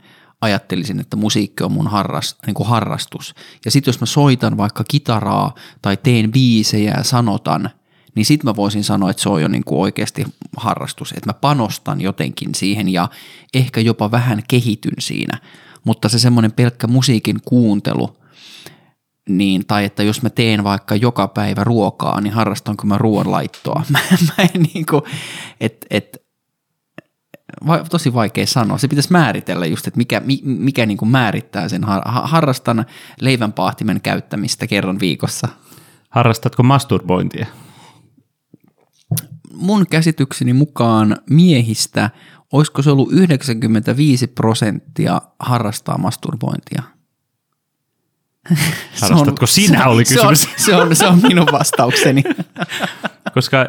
ajattelisin, 0.41 1.01
että 1.01 1.17
musiikki 1.17 1.65
on 1.65 1.73
mun 1.73 1.87
harras, 1.87 2.37
niin 2.47 2.55
kuin 2.55 2.69
harrastus. 2.69 3.35
Ja 3.65 3.71
sitten 3.71 3.89
jos 3.93 4.01
mä 4.01 4.07
soitan 4.07 4.57
vaikka 4.57 4.85
kitaraa 4.89 5.55
tai 5.83 5.97
teen 5.97 6.33
biisejä 6.33 6.95
ja 6.97 7.05
sanotan, 7.05 7.71
niin 8.15 8.27
sitten 8.27 8.51
mä 8.51 8.57
voisin 8.57 8.85
sanoa, 8.85 9.11
että 9.11 9.23
se 9.23 9.29
on 9.29 9.43
jo 9.43 9.49
niin 9.49 9.65
kuin 9.65 9.81
oikeasti 9.81 10.25
harrastus, 10.57 11.13
että 11.13 11.29
mä 11.29 11.35
panostan 11.35 12.01
jotenkin 12.01 12.55
siihen 12.55 12.89
ja 12.89 13.09
ehkä 13.55 13.81
jopa 13.81 14.11
vähän 14.11 14.43
kehityn 14.49 14.95
siinä. 14.99 15.39
Mutta 15.87 16.09
se 16.09 16.19
semmoinen 16.19 16.53
pelkkä 16.53 16.87
musiikin 16.87 17.37
kuuntelu, 17.45 18.17
niin, 19.29 19.67
tai 19.67 19.85
että 19.85 20.03
jos 20.03 20.23
mä 20.23 20.31
teen 20.31 20.65
vaikka 20.65 20.95
joka 20.95 21.29
päivä 21.29 21.65
ruokaa, 21.65 22.21
niin 22.21 22.33
harrastanko 22.33 22.87
mä 22.87 22.99
ruoanlaittoa? 22.99 23.83
Mä, 23.91 23.99
mä 24.11 24.45
en 24.55 24.63
niin 24.75 24.87
kuin, 24.87 25.03
et, 25.61 25.87
et, 25.91 26.27
va, 27.67 27.79
tosi 27.79 28.15
vaikea 28.15 28.47
sanoa. 28.47 28.79
Se 28.79 28.89
pitäisi 28.89 29.13
määritellä 29.13 29.67
just, 29.67 29.87
että 29.87 29.99
mikä, 29.99 30.21
mi- 30.21 30.43
mikä 30.45 30.87
niin 30.87 30.99
kuin 30.99 31.09
määrittää 31.09 31.69
sen. 31.69 31.85
Har, 31.85 32.03
ha- 32.05 32.27
harrastan 32.27 32.87
leivänpaahtimen 33.21 34.01
käyttämistä 34.01 34.67
kerran 34.67 35.01
viikossa. 35.01 35.49
Harrastatko 36.11 36.63
masturbointia? 36.63 37.47
Mun 39.53 39.87
käsitykseni 39.91 40.53
mukaan 40.53 41.17
miehistä, 41.31 42.11
olisiko 42.53 42.83
se 42.83 42.91
ollut 42.91 43.13
95 43.13 44.27
prosenttia 44.27 45.21
harrastaa 45.41 45.99
masturbointia? 45.99 46.83
On- 48.51 48.57
Harrastatko 49.01 49.47
sinä, 49.47 49.87
oli 49.87 50.05
se 50.05 50.21
on, 50.21 50.29
kysymys. 50.29 50.65
se, 50.65 50.77
on, 50.77 50.97
se 50.97 51.07
on 51.07 51.23
minun 51.23 51.49
vastaukseni. 51.53 52.23
Koska 53.35 53.67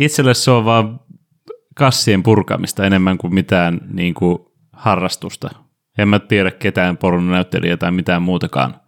itselle 0.00 0.34
se 0.34 0.50
on 0.50 0.64
vaan 0.64 1.00
kassien 1.74 2.22
purkamista 2.22 2.84
enemmän 2.86 3.18
kuin 3.18 3.34
mitään 3.34 3.80
niin 3.92 4.14
kuin 4.14 4.38
harrastusta. 4.72 5.50
En 5.98 6.08
mä 6.08 6.18
tiedä 6.18 6.50
ketään 6.50 6.96
pornonäyttelijää 6.96 7.76
tai 7.76 7.90
mitään 7.90 8.22
muutakaan. 8.22 8.80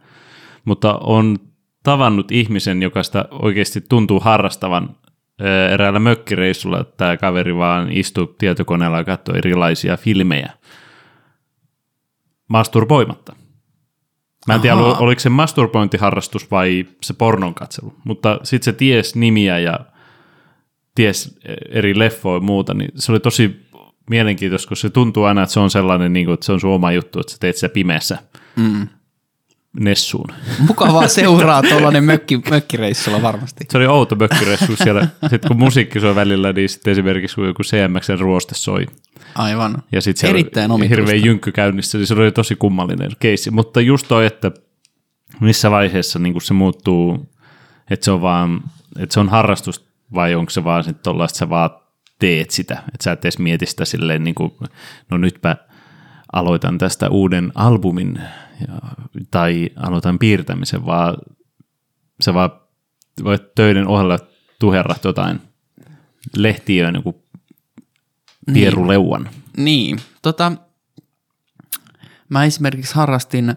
Mutta 0.65 0.95
on 0.99 1.39
tavannut 1.83 2.33
ihmisen, 2.33 2.83
joka 2.83 3.03
sitä 3.03 3.25
oikeasti 3.31 3.81
tuntuu 3.81 4.21
harrastavan 4.21 4.97
eräällä 5.73 5.99
mökkireissulla. 5.99 6.85
Tämä 6.85 7.17
kaveri 7.17 7.57
vaan 7.57 7.93
istui 7.93 8.35
tietokoneella 8.39 8.99
ja 8.99 9.05
katsoi 9.05 9.39
erilaisia 9.39 9.97
filmejä 9.97 10.53
masturboimatta. 12.49 13.37
Mä 14.47 14.55
en 14.55 14.61
tiedä, 14.61 14.77
oliko 14.77 15.21
se 15.21 15.29
masturbointiharrastus 15.29 16.51
vai 16.51 16.87
se 17.03 17.15
pornon 17.15 17.55
katselu, 17.55 17.95
mutta 18.05 18.41
sitten 18.43 18.65
se 18.65 18.73
ties 18.73 19.15
nimiä 19.15 19.59
ja 19.59 19.81
ties 20.95 21.39
eri 21.69 21.99
leffoja 21.99 22.37
ja 22.37 22.41
muuta, 22.41 22.75
niin 22.75 22.91
se 22.95 23.13
oli 23.13 23.21
tosi 23.21 23.67
mielenkiintoista, 24.11 24.69
koska 24.69 24.89
se 24.89 24.91
tuntuu 24.91 25.25
aina, 25.25 25.43
että 25.43 25.53
se 25.53 25.61
on 25.61 25.71
sellainen, 25.71 26.13
niin 26.13 26.27
kuin, 26.27 26.35
että 26.35 26.47
se 26.47 26.53
on 26.53 26.61
sun 26.61 26.71
oma 26.71 26.93
juttu, 26.93 27.21
että 27.21 27.33
sä 27.33 27.39
teet 27.41 27.57
sitä 27.57 27.69
pimeässä 27.69 28.19
mm. 28.57 28.89
Nessuun. 29.81 30.29
Mukavaa 30.59 31.09
seuraa 31.19 31.63
tuollainen 31.63 32.05
mökki, 32.05 32.41
mökkireissulla 32.51 33.23
varmasti. 33.23 33.65
Se 33.71 33.79
oli 33.79 33.87
outo 33.87 34.17
mökkireissu 34.17 34.77
siellä. 34.77 35.09
Sitten 35.21 35.49
kun 35.49 35.59
musiikki 35.59 36.01
soi 36.01 36.15
välillä, 36.15 36.53
niin 36.53 36.69
sitten 36.69 36.91
esimerkiksi 36.91 37.37
kun 37.37 37.47
joku 37.47 37.63
CMXn 37.63 38.19
ruoste 38.19 38.55
soi. 38.55 38.87
Aivan. 39.35 39.83
Ja 39.93 40.01
sitten 40.01 40.31
Erittäin 40.31 40.71
oli 40.71 40.89
hirveä 40.89 41.15
jynkky 41.15 41.53
käynnissä, 41.53 41.99
niin 41.99 42.07
se 42.07 42.15
oli 42.15 42.33
tosi 42.33 42.57
kummallinen 42.57 43.11
keissi. 43.19 43.51
Mutta 43.51 43.81
just 43.81 44.09
toi, 44.09 44.27
että 44.27 44.51
missä 45.41 45.71
vaiheessa 45.71 46.19
niin 46.19 46.41
se 46.41 46.55
muuttuu, 46.55 47.31
että 47.91 48.05
se 48.05 48.11
on 48.11 48.23
vaan, 48.23 48.63
että 48.99 49.15
se 49.15 49.21
on 49.21 49.29
harrastus 49.29 49.85
vai 50.15 50.35
onko 50.35 50.51
se 50.51 50.65
vaan 50.65 50.85
sitten 50.85 51.03
tollaista, 51.03 51.33
että 51.33 51.39
sä 51.39 51.51
vaan 51.51 51.71
teet 52.19 52.51
sitä, 52.51 52.75
että 52.75 53.05
sä 53.05 53.13
et 53.13 53.25
edes 53.25 53.39
mieti 53.39 53.67
sitä 53.67 53.85
silleen, 53.85 54.25
niin 54.25 54.35
kuin, 54.35 54.53
no 55.11 55.19
nytpä 55.19 55.57
aloitan 56.33 56.79
tästä 56.79 57.09
uuden 57.09 57.53
albumin 57.55 58.21
tai 59.31 59.71
aloitan 59.77 60.19
piirtämisen, 60.19 60.87
vaan 60.87 61.17
sä 62.21 62.35
vaan 62.35 62.51
voit 63.25 63.55
töiden 63.55 63.89
ohella 63.89 64.19
tuherrat 64.59 65.05
jotain 65.05 65.41
lehtiä 66.37 66.93
niin 66.93 67.03
kuin 67.03 67.17
pieruleuan. 68.53 69.29
Niin, 69.57 70.01
tota, 70.23 70.53
mä 72.29 72.45
esimerkiksi 72.45 72.95
harrastin 72.95 73.55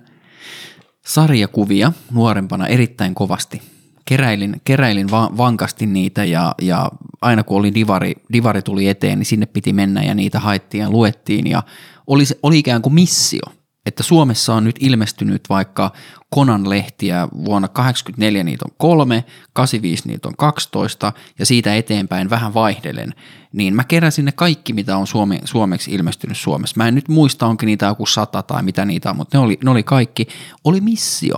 sarjakuvia 1.06 1.94
nuorempana 2.12 2.68
erittäin 2.68 3.16
kovasti. 3.16 3.62
Keräilin, 4.06 4.62
keräilin 4.64 5.12
va- 5.12 5.32
vankasti 5.38 5.86
niitä 5.86 6.26
ja, 6.26 6.56
ja 6.62 6.92
aina 7.22 7.44
kun 7.44 7.58
oli 7.58 7.74
divari, 7.74 8.14
divari 8.34 8.62
tuli 8.62 8.88
eteen, 8.88 9.20
niin 9.20 9.26
sinne 9.26 9.46
piti 9.46 9.74
mennä 9.74 10.04
ja 10.04 10.16
niitä 10.16 10.40
haettiin 10.40 10.82
ja 10.82 10.90
luettiin 10.90 11.48
ja 11.48 11.64
oli, 12.08 12.24
oli 12.44 12.60
ikään 12.60 12.82
kuin 12.82 12.94
missio, 12.94 13.42
että 13.86 14.04
Suomessa 14.04 14.54
on 14.54 14.64
nyt 14.64 14.76
ilmestynyt 14.80 15.50
vaikka 15.50 15.92
Konan-lehtiä 16.30 17.28
vuonna 17.46 17.68
84 17.68 18.44
niitä 18.44 18.66
on 18.70 18.76
kolme, 18.78 19.24
85 19.54 20.08
niitä 20.08 20.28
on 20.28 20.36
12 20.38 21.14
ja 21.40 21.46
siitä 21.46 21.76
eteenpäin 21.76 22.30
vähän 22.30 22.54
vaihdelen, 22.54 23.14
niin 23.54 23.76
mä 23.76 23.84
keräsin 23.84 24.26
ne 24.26 24.32
kaikki, 24.32 24.74
mitä 24.74 24.98
on 24.98 25.08
suome, 25.08 25.40
suomeksi 25.46 25.92
ilmestynyt 25.92 26.38
Suomessa. 26.38 26.74
Mä 26.78 26.88
en 26.88 26.96
nyt 26.96 27.08
muista, 27.08 27.48
onko 27.48 27.66
niitä 27.66 27.86
joku 27.86 28.06
sata 28.06 28.44
tai 28.44 28.64
mitä 28.64 28.86
niitä 28.86 29.10
on, 29.10 29.18
mutta 29.18 29.38
ne 29.38 29.44
oli, 29.44 29.60
ne 29.64 29.72
oli 29.72 29.84
kaikki. 29.84 30.28
Oli 30.64 30.82
missio. 30.82 31.36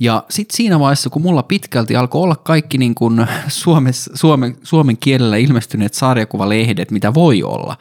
Ja 0.00 0.24
sitten 0.30 0.56
siinä 0.56 0.80
vaiheessa, 0.80 1.10
kun 1.10 1.22
mulla 1.22 1.42
pitkälti 1.42 1.96
alkoi 1.96 2.22
olla 2.22 2.36
kaikki 2.36 2.78
niin 2.78 2.94
kuin 2.94 3.26
Suomessa, 3.48 4.10
suomen, 4.14 4.56
suomen 4.62 4.96
kielellä 4.96 5.36
ilmestyneet 5.36 5.94
sarjakuvalehdet, 5.94 6.90
mitä 6.90 7.14
voi 7.14 7.42
olla, 7.42 7.76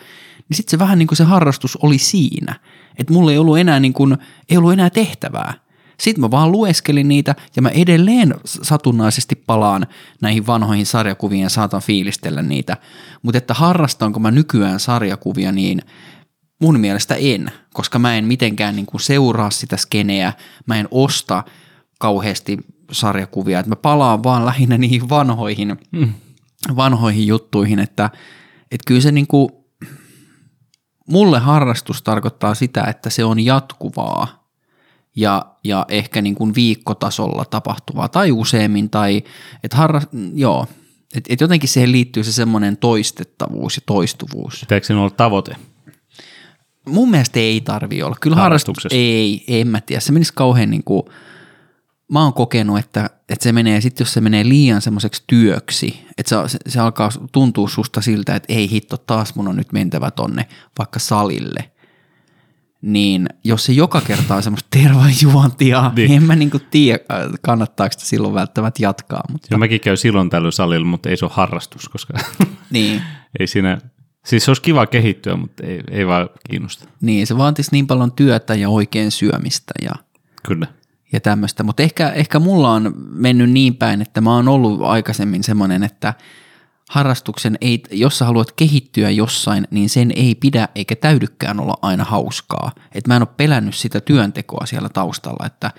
niin 0.50 0.58
sitten 0.58 0.72
se 0.72 0.80
vähän 0.80 1.00
niin 1.00 1.08
kuin 1.08 1.18
se 1.18 1.24
harrastus 1.24 1.78
oli 1.82 1.98
siinä. 1.98 2.60
Että 2.98 3.14
mulla 3.14 3.32
ei 3.32 3.38
ollut 3.38 3.58
enää, 3.58 3.80
niin 3.80 3.94
kuin, 3.94 4.18
ei 4.50 4.58
ollut 4.58 4.74
enää 4.74 4.90
tehtävää. 4.90 5.54
Sitten 6.00 6.22
mä 6.22 6.32
vaan 6.32 6.52
lueskelin 6.52 7.08
niitä 7.08 7.36
ja 7.56 7.62
mä 7.62 7.70
edelleen 7.70 8.36
satunnaisesti 8.46 9.36
palaan 9.36 9.88
näihin 10.22 10.48
vanhoihin 10.48 10.86
sarjakuviin 10.86 11.42
ja 11.42 11.50
saatan 11.50 11.82
fiilistellä 11.82 12.42
niitä. 12.42 12.78
Mutta 13.22 13.38
että 13.38 13.54
harrastanko 13.54 14.20
mä 14.20 14.32
nykyään 14.32 14.80
sarjakuvia, 14.80 15.52
niin 15.52 15.82
mun 16.62 16.80
mielestä 16.80 17.16
en, 17.16 17.52
koska 17.74 18.00
mä 18.00 18.16
en 18.16 18.26
mitenkään 18.26 18.76
niin 18.76 18.86
kuin 18.86 19.02
seuraa 19.02 19.50
sitä 19.50 19.78
skeneä, 19.78 20.34
mä 20.66 20.80
en 20.80 20.88
osta 20.92 21.44
kauheasti 22.00 22.58
sarjakuvia, 22.92 23.60
että 23.60 23.70
mä 23.70 23.76
palaan 23.76 24.24
vaan 24.24 24.46
lähinnä 24.46 24.78
niihin 24.78 25.10
vanhoihin, 25.10 25.78
mm. 25.92 26.14
vanhoihin 26.76 27.28
juttuihin, 27.28 27.80
että, 27.80 28.10
että 28.72 28.84
kyllä 28.88 29.02
se 29.02 29.12
niin 29.12 29.28
kuin, 29.28 29.50
mulle 31.10 31.40
harrastus 31.40 32.02
tarkoittaa 32.02 32.56
sitä, 32.56 32.84
että 32.84 33.10
se 33.10 33.26
on 33.26 33.40
jatkuvaa 33.40 34.50
ja, 35.16 35.46
ja 35.64 35.86
ehkä 35.90 36.22
niin 36.22 36.36
kuin 36.36 36.56
viikkotasolla 36.56 37.46
tapahtuvaa 37.46 38.10
tai 38.10 38.32
useammin 38.32 38.90
tai 38.90 39.24
että 39.64 39.78
harra, 39.78 40.02
joo, 40.34 40.68
et, 41.16 41.24
et 41.30 41.42
jotenkin 41.42 41.70
siihen 41.70 41.92
liittyy 41.92 42.24
se 42.24 42.32
semmoinen 42.32 42.78
toistettavuus 42.78 43.76
ja 43.76 43.82
toistuvuus. 43.86 44.60
Pitääkö 44.60 44.86
siinä 44.86 45.02
olla 45.02 45.10
tavoite? 45.10 45.56
Mun 46.88 47.12
mielestä 47.12 47.40
ei 47.40 47.62
tarvi 47.62 48.04
olla. 48.04 48.16
Kyllä 48.22 48.36
harrastus, 48.36 48.88
ei, 48.92 49.44
en 49.48 49.68
mä 49.68 49.82
tiedä. 49.82 50.00
Se 50.00 50.12
menisi 50.12 50.34
kauhean 50.36 50.70
niin 50.70 50.84
kuin, 50.84 51.04
mä 52.12 52.24
oon 52.24 52.34
kokenut, 52.34 52.80
että, 52.80 53.10
että 53.30 53.44
se 53.44 53.52
menee, 53.52 53.82
sit 53.82 54.00
jos 54.00 54.14
se 54.14 54.22
menee 54.22 54.44
liian 54.44 54.82
semmoiseksi 54.82 55.24
työksi, 55.28 56.06
että 56.18 56.48
se, 56.48 56.58
se 56.68 56.80
alkaa 56.80 57.10
tuntua 57.32 57.70
susta 57.70 58.02
siltä, 58.02 58.36
että 58.36 58.54
ei 58.54 58.70
hitto, 58.70 58.98
taas 58.98 59.36
mun 59.36 59.48
on 59.48 59.56
nyt 59.56 59.72
mentävä 59.72 60.12
tonne 60.12 60.46
vaikka 60.80 61.00
salille, 61.00 61.72
niin 62.82 63.30
jos 63.44 63.66
se 63.66 63.74
joka 63.74 64.02
kerta 64.02 64.36
on 64.36 64.44
semmoista 64.44 64.68
tervajuontia, 64.70 65.82
niin. 65.96 66.10
niin 66.10 66.18
en 66.18 66.24
mä 66.24 66.36
niinku 66.36 66.60
tiedä, 66.72 67.00
kannattaako 67.42 67.92
sitä 67.92 68.06
silloin 68.06 68.34
välttämättä 68.34 68.84
jatkaa. 68.84 69.24
Mutta... 69.32 69.48
Joo, 69.52 69.58
mäkin 69.58 69.82
käyn 69.82 69.98
silloin 69.98 70.30
tällöin 70.30 70.52
salilla, 70.52 70.86
mutta 70.86 71.10
ei 71.10 71.18
se 71.18 71.26
ole 71.26 71.32
harrastus, 71.36 71.90
koska 71.90 72.14
niin. 72.70 73.02
ei 73.40 73.48
siinä, 73.48 73.78
siis 74.26 74.46
se 74.46 74.52
olisi 74.52 74.62
kiva 74.62 74.86
kehittyä, 74.86 75.36
mutta 75.36 75.64
ei, 75.64 75.82
ei 75.92 76.08
vaan 76.08 76.30
kiinnosta. 76.50 76.88
Niin, 77.02 77.28
se 77.28 77.38
vaatisi 77.38 77.70
niin 77.72 77.88
paljon 77.88 78.12
työtä 78.12 78.56
ja 78.56 78.70
oikein 78.70 79.12
syömistä 79.12 79.74
ja 79.82 79.92
Kyllä 80.48 80.68
ja 81.14 81.20
tämmöistä. 81.20 81.64
Mutta 81.64 81.84
ehkä, 81.84 82.10
ehkä 82.10 82.40
mulla 82.40 82.72
on 82.72 82.94
mennyt 83.10 83.50
niin 83.50 83.76
päin, 83.76 84.02
että 84.02 84.22
mä 84.22 84.36
oon 84.36 84.48
ollut 84.48 84.82
aikaisemmin 84.82 85.44
semmoinen, 85.44 85.84
että 85.84 86.14
harrastuksen 86.90 87.58
ei, 87.62 87.84
jos 87.92 88.18
sä 88.18 88.26
haluat 88.26 88.52
kehittyä 88.52 89.10
jossain, 89.10 89.68
niin 89.72 89.90
sen 89.90 90.12
ei 90.16 90.36
pidä 90.36 90.70
eikä 90.76 90.96
täydykään 90.96 91.60
olla 91.60 91.78
aina 91.82 92.04
hauskaa. 92.04 92.72
Että 92.92 93.10
mä 93.10 93.16
en 93.16 93.22
ole 93.22 93.30
pelännyt 93.38 93.76
sitä 93.76 94.02
työntekoa 94.02 94.66
siellä 94.66 94.90
taustalla, 94.90 95.46
että 95.46 95.72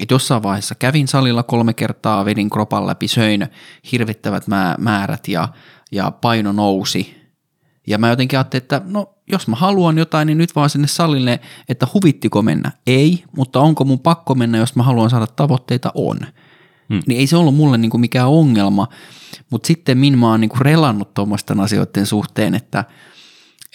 että 0.00 0.14
jossain 0.14 0.42
vaiheessa 0.42 0.74
kävin 0.74 1.08
salilla 1.08 1.42
kolme 1.42 1.74
kertaa, 1.74 2.24
vedin 2.24 2.50
kropan 2.50 2.86
läpi, 2.86 3.08
söin 3.08 3.48
hirvittävät 3.92 4.44
määrät 4.78 5.28
ja, 5.28 5.48
ja 5.92 6.10
paino 6.10 6.52
nousi 6.52 7.22
ja 7.86 7.98
mä 7.98 8.08
jotenkin 8.08 8.38
ajattelin, 8.38 8.62
että 8.62 8.80
no 8.84 9.14
jos 9.32 9.48
mä 9.48 9.56
haluan 9.56 9.98
jotain, 9.98 10.26
niin 10.26 10.38
nyt 10.38 10.56
vaan 10.56 10.70
sinne 10.70 10.86
salille, 10.86 11.40
että 11.68 11.86
huvittiko 11.94 12.42
mennä? 12.42 12.72
Ei, 12.86 13.24
mutta 13.36 13.60
onko 13.60 13.84
mun 13.84 13.98
pakko 13.98 14.34
mennä, 14.34 14.58
jos 14.58 14.76
mä 14.76 14.82
haluan 14.82 15.10
saada 15.10 15.26
tavoitteita? 15.26 15.92
On. 15.94 16.18
Hmm. 16.88 17.00
Niin 17.06 17.20
ei 17.20 17.26
se 17.26 17.36
ollut 17.36 17.54
mulle 17.54 17.78
niinku 17.78 17.98
mikään 17.98 18.28
ongelma, 18.28 18.88
mutta 19.50 19.66
sitten 19.66 19.98
min 19.98 20.18
mä 20.18 20.30
oon 20.30 20.40
niinku 20.40 20.56
relannut 20.60 21.14
tuommoisten 21.14 21.60
asioiden 21.60 22.06
suhteen, 22.06 22.54
että, 22.54 22.84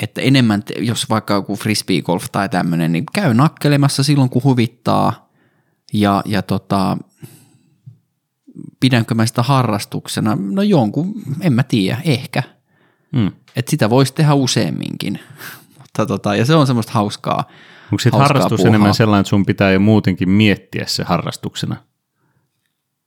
että 0.01 0.21
enemmän, 0.21 0.63
jos 0.79 1.09
vaikka 1.09 1.33
joku 1.33 1.55
frisbee 1.55 2.01
golf 2.01 2.25
tai 2.31 2.49
tämmöinen, 2.49 2.91
niin 2.91 3.03
käy 3.13 3.33
nakkelemassa 3.33 4.03
silloin, 4.03 4.29
kun 4.29 4.43
huvittaa 4.43 5.29
ja, 5.93 6.21
ja 6.25 6.41
tota, 6.41 6.97
pidänkö 8.79 9.15
mä 9.15 9.25
sitä 9.25 9.43
harrastuksena? 9.43 10.37
No 10.41 10.61
jonkun, 10.61 11.13
en 11.41 11.53
mä 11.53 11.63
tiedä, 11.63 12.01
ehkä– 12.05 12.43
Mm. 13.11 13.31
Että 13.55 13.70
sitä 13.70 13.89
voisi 13.89 14.13
tehdä 14.13 14.33
useamminkin. 14.33 15.20
Mutta 15.79 16.05
tota, 16.05 16.35
ja 16.35 16.46
se 16.46 16.55
on 16.55 16.67
semmoista 16.67 16.91
hauskaa. 16.91 17.43
Onko 17.91 18.00
se 18.00 18.09
harrastus 18.13 18.57
puuhaa. 18.57 18.70
enemmän 18.70 18.93
sellainen, 18.93 19.22
että 19.22 19.29
sun 19.29 19.46
pitää 19.46 19.72
jo 19.72 19.79
muutenkin 19.79 20.29
miettiä 20.29 20.83
se 20.87 21.03
harrastuksena? 21.03 21.75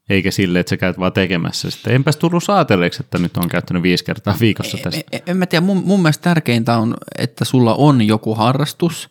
Eikä 0.08 0.30
sille, 0.30 0.60
että 0.60 0.70
sä 0.70 0.76
käyt 0.76 0.98
vaan 0.98 1.12
tekemässä 1.12 1.70
sitä. 1.70 1.90
Enpäs 1.90 2.16
tullut 2.16 2.44
saatelleeksi, 2.44 3.02
että 3.02 3.18
nyt 3.18 3.36
on 3.36 3.48
käyttänyt 3.48 3.82
viisi 3.82 4.04
kertaa 4.04 4.34
viikossa 4.40 4.78
tästä. 4.82 5.00
En, 5.00 5.04
en, 5.12 5.22
en 5.26 5.36
mä 5.36 5.46
tiedä, 5.46 5.66
mun, 5.66 5.82
mun 5.84 6.02
mielestä 6.02 6.22
tärkeintä 6.22 6.78
on, 6.78 6.94
että 7.18 7.44
sulla 7.44 7.74
on 7.74 8.02
joku 8.02 8.34
harrastus, 8.34 9.08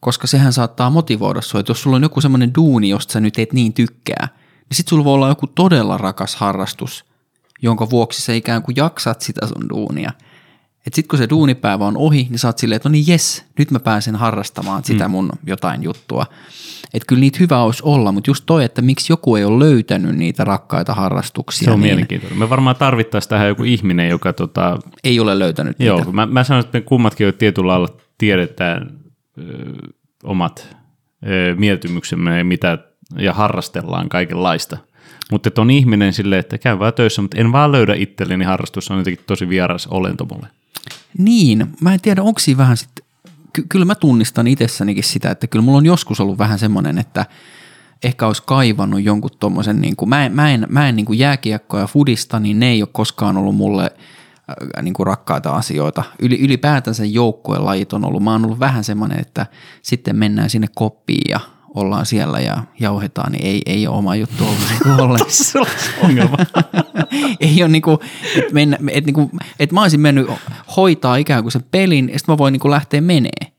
koska 0.00 0.26
sehän 0.26 0.52
saattaa 0.52 0.90
motivoida 0.90 1.40
sua. 1.40 1.60
Että 1.60 1.70
jos 1.70 1.82
sulla 1.82 1.96
on 1.96 2.02
joku 2.02 2.20
semmoinen 2.20 2.54
duuni, 2.54 2.88
josta 2.88 3.12
sä 3.12 3.20
nyt 3.20 3.38
et 3.38 3.52
niin 3.52 3.72
tykkää, 3.72 4.28
niin 4.70 4.76
sit 4.76 4.88
sulla 4.88 5.04
voi 5.04 5.14
olla 5.14 5.28
joku 5.28 5.46
todella 5.46 5.98
rakas 5.98 6.36
harrastus– 6.36 7.04
jonka 7.64 7.90
vuoksi 7.90 8.22
sä 8.22 8.32
ikään 8.32 8.62
kuin 8.62 8.76
jaksat 8.76 9.20
sitä 9.20 9.46
sun 9.46 9.68
duunia. 9.68 10.10
Että 10.86 10.96
sitten 10.96 11.08
kun 11.08 11.18
se 11.18 11.28
duunipäivä 11.30 11.86
on 11.86 11.96
ohi, 11.96 12.26
niin 12.30 12.38
sä 12.38 12.48
oot 12.48 12.58
silleen, 12.58 12.76
että 12.76 12.88
no 12.88 12.92
niin 12.92 13.04
jes, 13.08 13.44
nyt 13.58 13.70
mä 13.70 13.80
pääsen 13.80 14.16
harrastamaan 14.16 14.84
sitä 14.84 15.08
mm. 15.08 15.10
mun 15.10 15.30
jotain 15.46 15.82
juttua. 15.82 16.26
Että 16.94 17.06
kyllä 17.06 17.20
niitä 17.20 17.38
hyvä 17.40 17.62
olisi 17.62 17.82
olla, 17.84 18.12
mutta 18.12 18.30
just 18.30 18.44
toi, 18.46 18.64
että 18.64 18.82
miksi 18.82 19.12
joku 19.12 19.36
ei 19.36 19.44
ole 19.44 19.58
löytänyt 19.58 20.16
niitä 20.16 20.44
rakkaita 20.44 20.94
harrastuksia. 20.94 21.64
Se 21.64 21.70
on 21.70 21.80
niin, 21.80 21.86
mielenkiintoista. 21.86 22.38
Me 22.38 22.50
varmaan 22.50 22.76
tarvittaisiin 22.76 23.30
tähän 23.30 23.48
joku 23.48 23.64
ihminen, 23.64 24.08
joka 24.08 24.32
tota... 24.32 24.78
ei 25.04 25.20
ole 25.20 25.38
löytänyt 25.38 25.76
Joo, 25.80 25.96
niitä. 25.96 26.12
Mä, 26.12 26.26
mä 26.26 26.44
sanon, 26.44 26.64
että 26.64 26.78
me 26.78 26.82
kummatkin 26.82 27.24
jo 27.24 27.32
tietyllä 27.32 27.68
lailla 27.68 27.88
tiedetään 28.18 28.90
ö, 29.38 29.42
omat 30.24 30.76
ö, 31.26 31.54
mieltymyksemme 31.58 32.44
mitä, 32.44 32.78
ja 33.18 33.32
harrastellaan 33.32 34.08
kaikenlaista– 34.08 34.78
mutta 35.30 35.50
on 35.58 35.70
ihminen 35.70 36.12
silleen, 36.12 36.40
että 36.40 36.58
käy 36.58 36.78
vaan 36.78 36.94
töissä, 36.94 37.22
mutta 37.22 37.36
en 37.38 37.52
vaan 37.52 37.72
löydä 37.72 37.94
itselleni 37.94 38.44
harrastus, 38.44 38.90
on 38.90 38.98
jotenkin 38.98 39.24
tosi 39.26 39.48
vieras 39.48 39.86
olento 39.86 40.26
mulle. 40.32 40.46
Niin, 41.18 41.66
mä 41.80 41.94
en 41.94 42.00
tiedä, 42.00 42.22
onko 42.22 42.40
siinä 42.40 42.58
vähän 42.58 42.76
sitten, 42.76 43.04
ky- 43.52 43.66
kyllä 43.68 43.84
mä 43.84 43.94
tunnistan 43.94 44.46
itsessänikin 44.46 45.04
sitä, 45.04 45.30
että 45.30 45.46
kyllä 45.46 45.64
mulla 45.64 45.78
on 45.78 45.86
joskus 45.86 46.20
ollut 46.20 46.38
vähän 46.38 46.58
semmoinen, 46.58 46.98
että 46.98 47.26
ehkä 48.02 48.26
olisi 48.26 48.42
kaivannut 48.46 49.02
jonkun 49.02 49.30
tommosen, 49.40 49.80
niin 49.80 49.96
kuin, 49.96 50.08
mä 50.08 50.28
mä 50.28 50.50
en, 50.50 50.66
mä 50.68 50.88
en 50.88 50.96
niin 50.96 51.06
kuin 51.06 51.18
jääkiekkoa 51.18 51.80
ja 51.80 51.86
fudista, 51.86 52.40
niin 52.40 52.60
ne 52.60 52.70
ei 52.70 52.82
ole 52.82 52.88
koskaan 52.92 53.36
ollut 53.36 53.56
mulle 53.56 53.84
äh, 53.84 54.82
niin 54.82 54.94
kuin 54.94 55.06
rakkaita 55.06 55.50
asioita. 55.50 56.04
Yli, 56.18 56.40
ylipäätänsä 56.40 57.04
joukkueen 57.04 57.64
lajit 57.64 57.92
on 57.92 58.04
ollut. 58.04 58.22
Mä 58.22 58.32
oon 58.32 58.44
ollut 58.44 58.60
vähän 58.60 58.84
semmoinen, 58.84 59.20
että 59.20 59.46
sitten 59.82 60.16
mennään 60.16 60.50
sinne 60.50 60.66
koppiin 60.74 61.30
ja 61.30 61.40
ollaan 61.74 62.06
siellä 62.06 62.40
ja 62.40 62.62
jauhetaan, 62.80 63.32
niin 63.32 63.46
ei, 63.46 63.62
ei 63.66 63.86
ole 63.86 63.96
oma 63.96 64.16
juttu 64.16 64.44
ollut 64.44 64.58
niin 64.84 65.00
ollenkaan. 65.00 65.30
se 65.44 65.58
on 65.58 65.66
ongelma. 66.02 66.36
ei 67.40 67.62
ole 67.62 67.68
niin 67.68 67.82
kuin, 67.82 67.98
että, 68.36 68.54
mennä, 68.54 68.78
että, 68.88 69.06
niin 69.06 69.14
kuin, 69.14 69.30
että 69.58 69.74
mä 69.74 69.82
olisin 69.82 70.00
mennyt 70.00 70.30
hoitaa 70.76 71.16
ikään 71.16 71.42
kuin 71.42 71.52
sen 71.52 71.64
pelin, 71.70 72.08
ja 72.12 72.18
sitten 72.18 72.32
mä 72.32 72.38
voin 72.38 72.52
niin 72.52 72.60
kuin 72.60 72.70
lähteä 72.70 73.00
menee. 73.00 73.54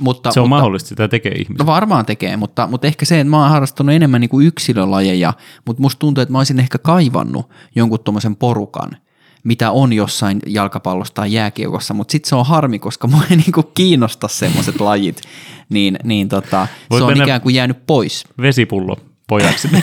Mutta, 0.00 0.32
se 0.32 0.40
on 0.40 0.48
mutta, 0.48 0.56
mahdollista, 0.56 0.88
sitä 0.88 1.08
tekee 1.08 1.32
ihmiset. 1.32 1.58
No 1.58 1.66
varmaan 1.66 2.06
tekee, 2.06 2.36
mutta, 2.36 2.66
mutta 2.66 2.86
ehkä 2.86 3.04
se, 3.04 3.20
että 3.20 3.30
mä 3.30 3.40
oon 3.40 3.50
harrastanut 3.50 3.94
enemmän 3.94 4.20
niin 4.20 4.28
kuin 4.28 4.46
yksilölajeja, 4.46 5.32
mutta 5.66 5.82
musta 5.82 5.98
tuntuu, 5.98 6.22
että 6.22 6.32
mä 6.32 6.38
olisin 6.38 6.60
ehkä 6.60 6.78
kaivannut 6.78 7.50
jonkun 7.74 8.00
tuommoisen 8.04 8.36
porukan– 8.36 8.90
mitä 9.44 9.70
on 9.70 9.92
jossain 9.92 10.40
jalkapallossa 10.46 11.14
tai 11.14 11.32
jääkiekossa, 11.32 11.94
mutta 11.94 12.12
sitten 12.12 12.28
se 12.28 12.34
on 12.34 12.46
harmi, 12.46 12.78
koska 12.78 13.08
mua 13.08 13.22
ei 13.30 13.36
niinku 13.46 13.62
kiinnosta 13.62 14.28
semmoiset 14.28 14.80
lajit, 14.80 15.22
niin, 15.68 15.98
niin 16.04 16.28
tota, 16.28 16.68
se 16.98 17.04
on 17.04 17.22
ikään 17.22 17.40
kuin 17.40 17.54
jäänyt 17.54 17.86
pois. 17.86 18.24
Vesipullo 18.40 18.96
pojaksi. 19.28 19.68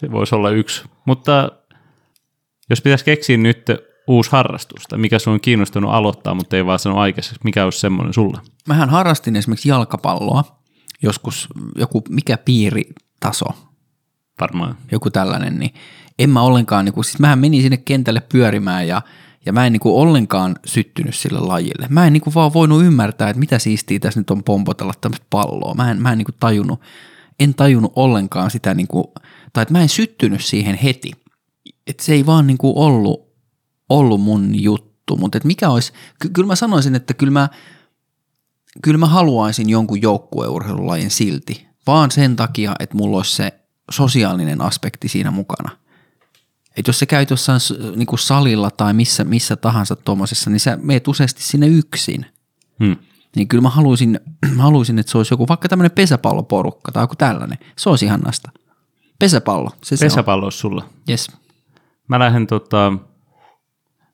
se 0.00 0.10
voisi 0.10 0.34
olla 0.34 0.50
yksi. 0.50 0.84
Mutta 1.06 1.52
jos 2.70 2.82
pitäisi 2.82 3.04
keksiä 3.04 3.36
nyt 3.36 3.66
uusi 4.06 4.30
harrastus, 4.32 4.82
tai 4.88 4.98
mikä 4.98 5.18
sun 5.18 5.32
on 5.32 5.40
kiinnostunut 5.40 5.90
aloittaa, 5.90 6.34
mutta 6.34 6.56
ei 6.56 6.66
vaan 6.66 6.78
sano 6.78 6.98
aikaiseksi, 6.98 7.40
mikä 7.44 7.64
olisi 7.64 7.80
semmoinen 7.80 8.14
sulle? 8.14 8.38
Mähän 8.68 8.90
harrastin 8.90 9.36
esimerkiksi 9.36 9.68
jalkapalloa, 9.68 10.44
joskus 11.02 11.48
joku, 11.78 12.02
mikä 12.08 12.38
piiritaso, 12.38 13.46
varmaan. 14.40 14.76
Joku 14.92 15.10
tällainen, 15.10 15.58
niin 15.58 15.74
en 16.18 16.30
mä 16.30 16.42
ollenkaan, 16.42 16.84
niin 16.84 16.92
kuin, 16.92 17.04
siis 17.04 17.18
mähän 17.18 17.38
menin 17.38 17.62
sinne 17.62 17.76
kentälle 17.76 18.22
pyörimään 18.32 18.88
ja, 18.88 19.02
ja 19.46 19.52
mä 19.52 19.66
en 19.66 19.72
niin 19.72 19.80
kuin 19.80 19.94
ollenkaan 19.94 20.56
syttynyt 20.64 21.14
sille 21.14 21.40
lajille. 21.40 21.86
Mä 21.88 22.06
en 22.06 22.12
niin 22.12 22.20
kuin 22.20 22.34
vaan 22.34 22.52
voinut 22.52 22.82
ymmärtää, 22.82 23.28
että 23.30 23.40
mitä 23.40 23.58
siistiä 23.58 23.98
tässä 23.98 24.20
nyt 24.20 24.30
on 24.30 24.44
pompotella 24.44 24.92
tämmöistä 25.00 25.26
palloa. 25.30 25.74
Mä 25.74 25.90
en, 25.90 26.02
mä 26.02 26.12
en 26.12 26.18
niin 26.18 26.26
kuin 26.26 26.36
tajunnut, 26.40 26.80
en 27.40 27.54
tajunnut 27.54 27.92
ollenkaan 27.96 28.50
sitä, 28.50 28.74
niin 28.74 28.88
kuin, 28.88 29.04
tai 29.52 29.62
että 29.62 29.72
mä 29.72 29.82
en 29.82 29.88
syttynyt 29.88 30.44
siihen 30.44 30.76
heti. 30.76 31.12
Että 31.86 32.04
se 32.04 32.12
ei 32.12 32.26
vaan 32.26 32.46
niin 32.46 32.58
kuin 32.58 32.76
ollut, 32.76 33.32
ollut 33.88 34.20
mun 34.20 34.62
juttu, 34.62 35.16
mutta 35.16 35.38
että 35.38 35.46
mikä 35.46 35.70
olisi, 35.70 35.92
ky- 36.18 36.28
kyllä 36.28 36.46
mä 36.46 36.56
sanoisin, 36.56 36.94
että 36.94 37.14
kyllä 37.14 37.32
mä, 37.32 37.48
kyllä 38.82 38.98
mä 38.98 39.06
haluaisin 39.06 39.70
jonkun 39.70 40.02
joukkueurheilulajin 40.02 41.10
silti, 41.10 41.66
vaan 41.86 42.10
sen 42.10 42.36
takia, 42.36 42.76
että 42.80 42.96
mulla 42.96 43.16
olisi 43.16 43.36
se 43.36 43.59
sosiaalinen 43.90 44.60
aspekti 44.60 45.08
siinä 45.08 45.30
mukana. 45.30 45.76
Et 46.76 46.86
jos 46.86 46.98
sä 46.98 47.06
käyt 47.06 47.30
jossain 47.30 47.60
niin 47.96 48.06
kuin 48.06 48.18
salilla 48.18 48.70
tai 48.70 48.92
missä, 48.92 49.24
missä 49.24 49.56
tahansa 49.56 49.96
tuommoisessa, 49.96 50.50
niin 50.50 50.60
sä 50.60 50.78
meet 50.82 51.08
useasti 51.08 51.42
sinne 51.42 51.66
yksin. 51.66 52.26
Hmm. 52.84 52.96
niin 53.36 53.48
kyllä 53.48 53.62
mä 53.62 53.68
haluaisin, 53.68 54.20
mä 54.56 54.62
haluaisin, 54.62 54.98
että 54.98 55.12
se 55.12 55.18
olisi 55.18 55.32
joku 55.32 55.48
vaikka 55.48 55.68
tämmöinen 55.68 55.90
pesäpalloporukka 55.90 56.92
tai 56.92 57.02
joku 57.02 57.16
tällainen. 57.16 57.58
Se 57.76 57.90
olisi 57.90 58.04
ihannasta. 58.04 58.50
Pesäpallo, 59.18 59.70
se 59.84 59.96
se 59.96 60.04
on. 60.04 60.10
Pesäpallo 60.10 60.50
sulla. 60.50 60.88
Yes. 61.08 61.30
Mä 62.08 62.18
lähden 62.18 62.46
tota, 62.46 62.90
mä 62.90 62.98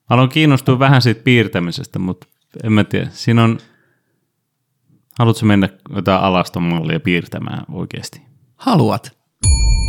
aloin 0.08 0.28
kiinnostua 0.28 0.78
vähän 0.78 1.02
siitä 1.02 1.22
piirtämisestä, 1.22 1.98
mutta 1.98 2.26
en 2.64 2.72
mä 2.72 2.84
tiedä. 2.84 3.08
Siinä 3.12 3.44
on, 3.44 3.58
haluatko 5.18 5.46
mennä 5.46 5.68
jotain 5.94 6.20
alaston 6.20 6.62
mallia 6.62 7.00
piirtämään 7.00 7.64
oikeasti? 7.72 8.22
Haluat. 8.56 9.15
you 9.42 9.85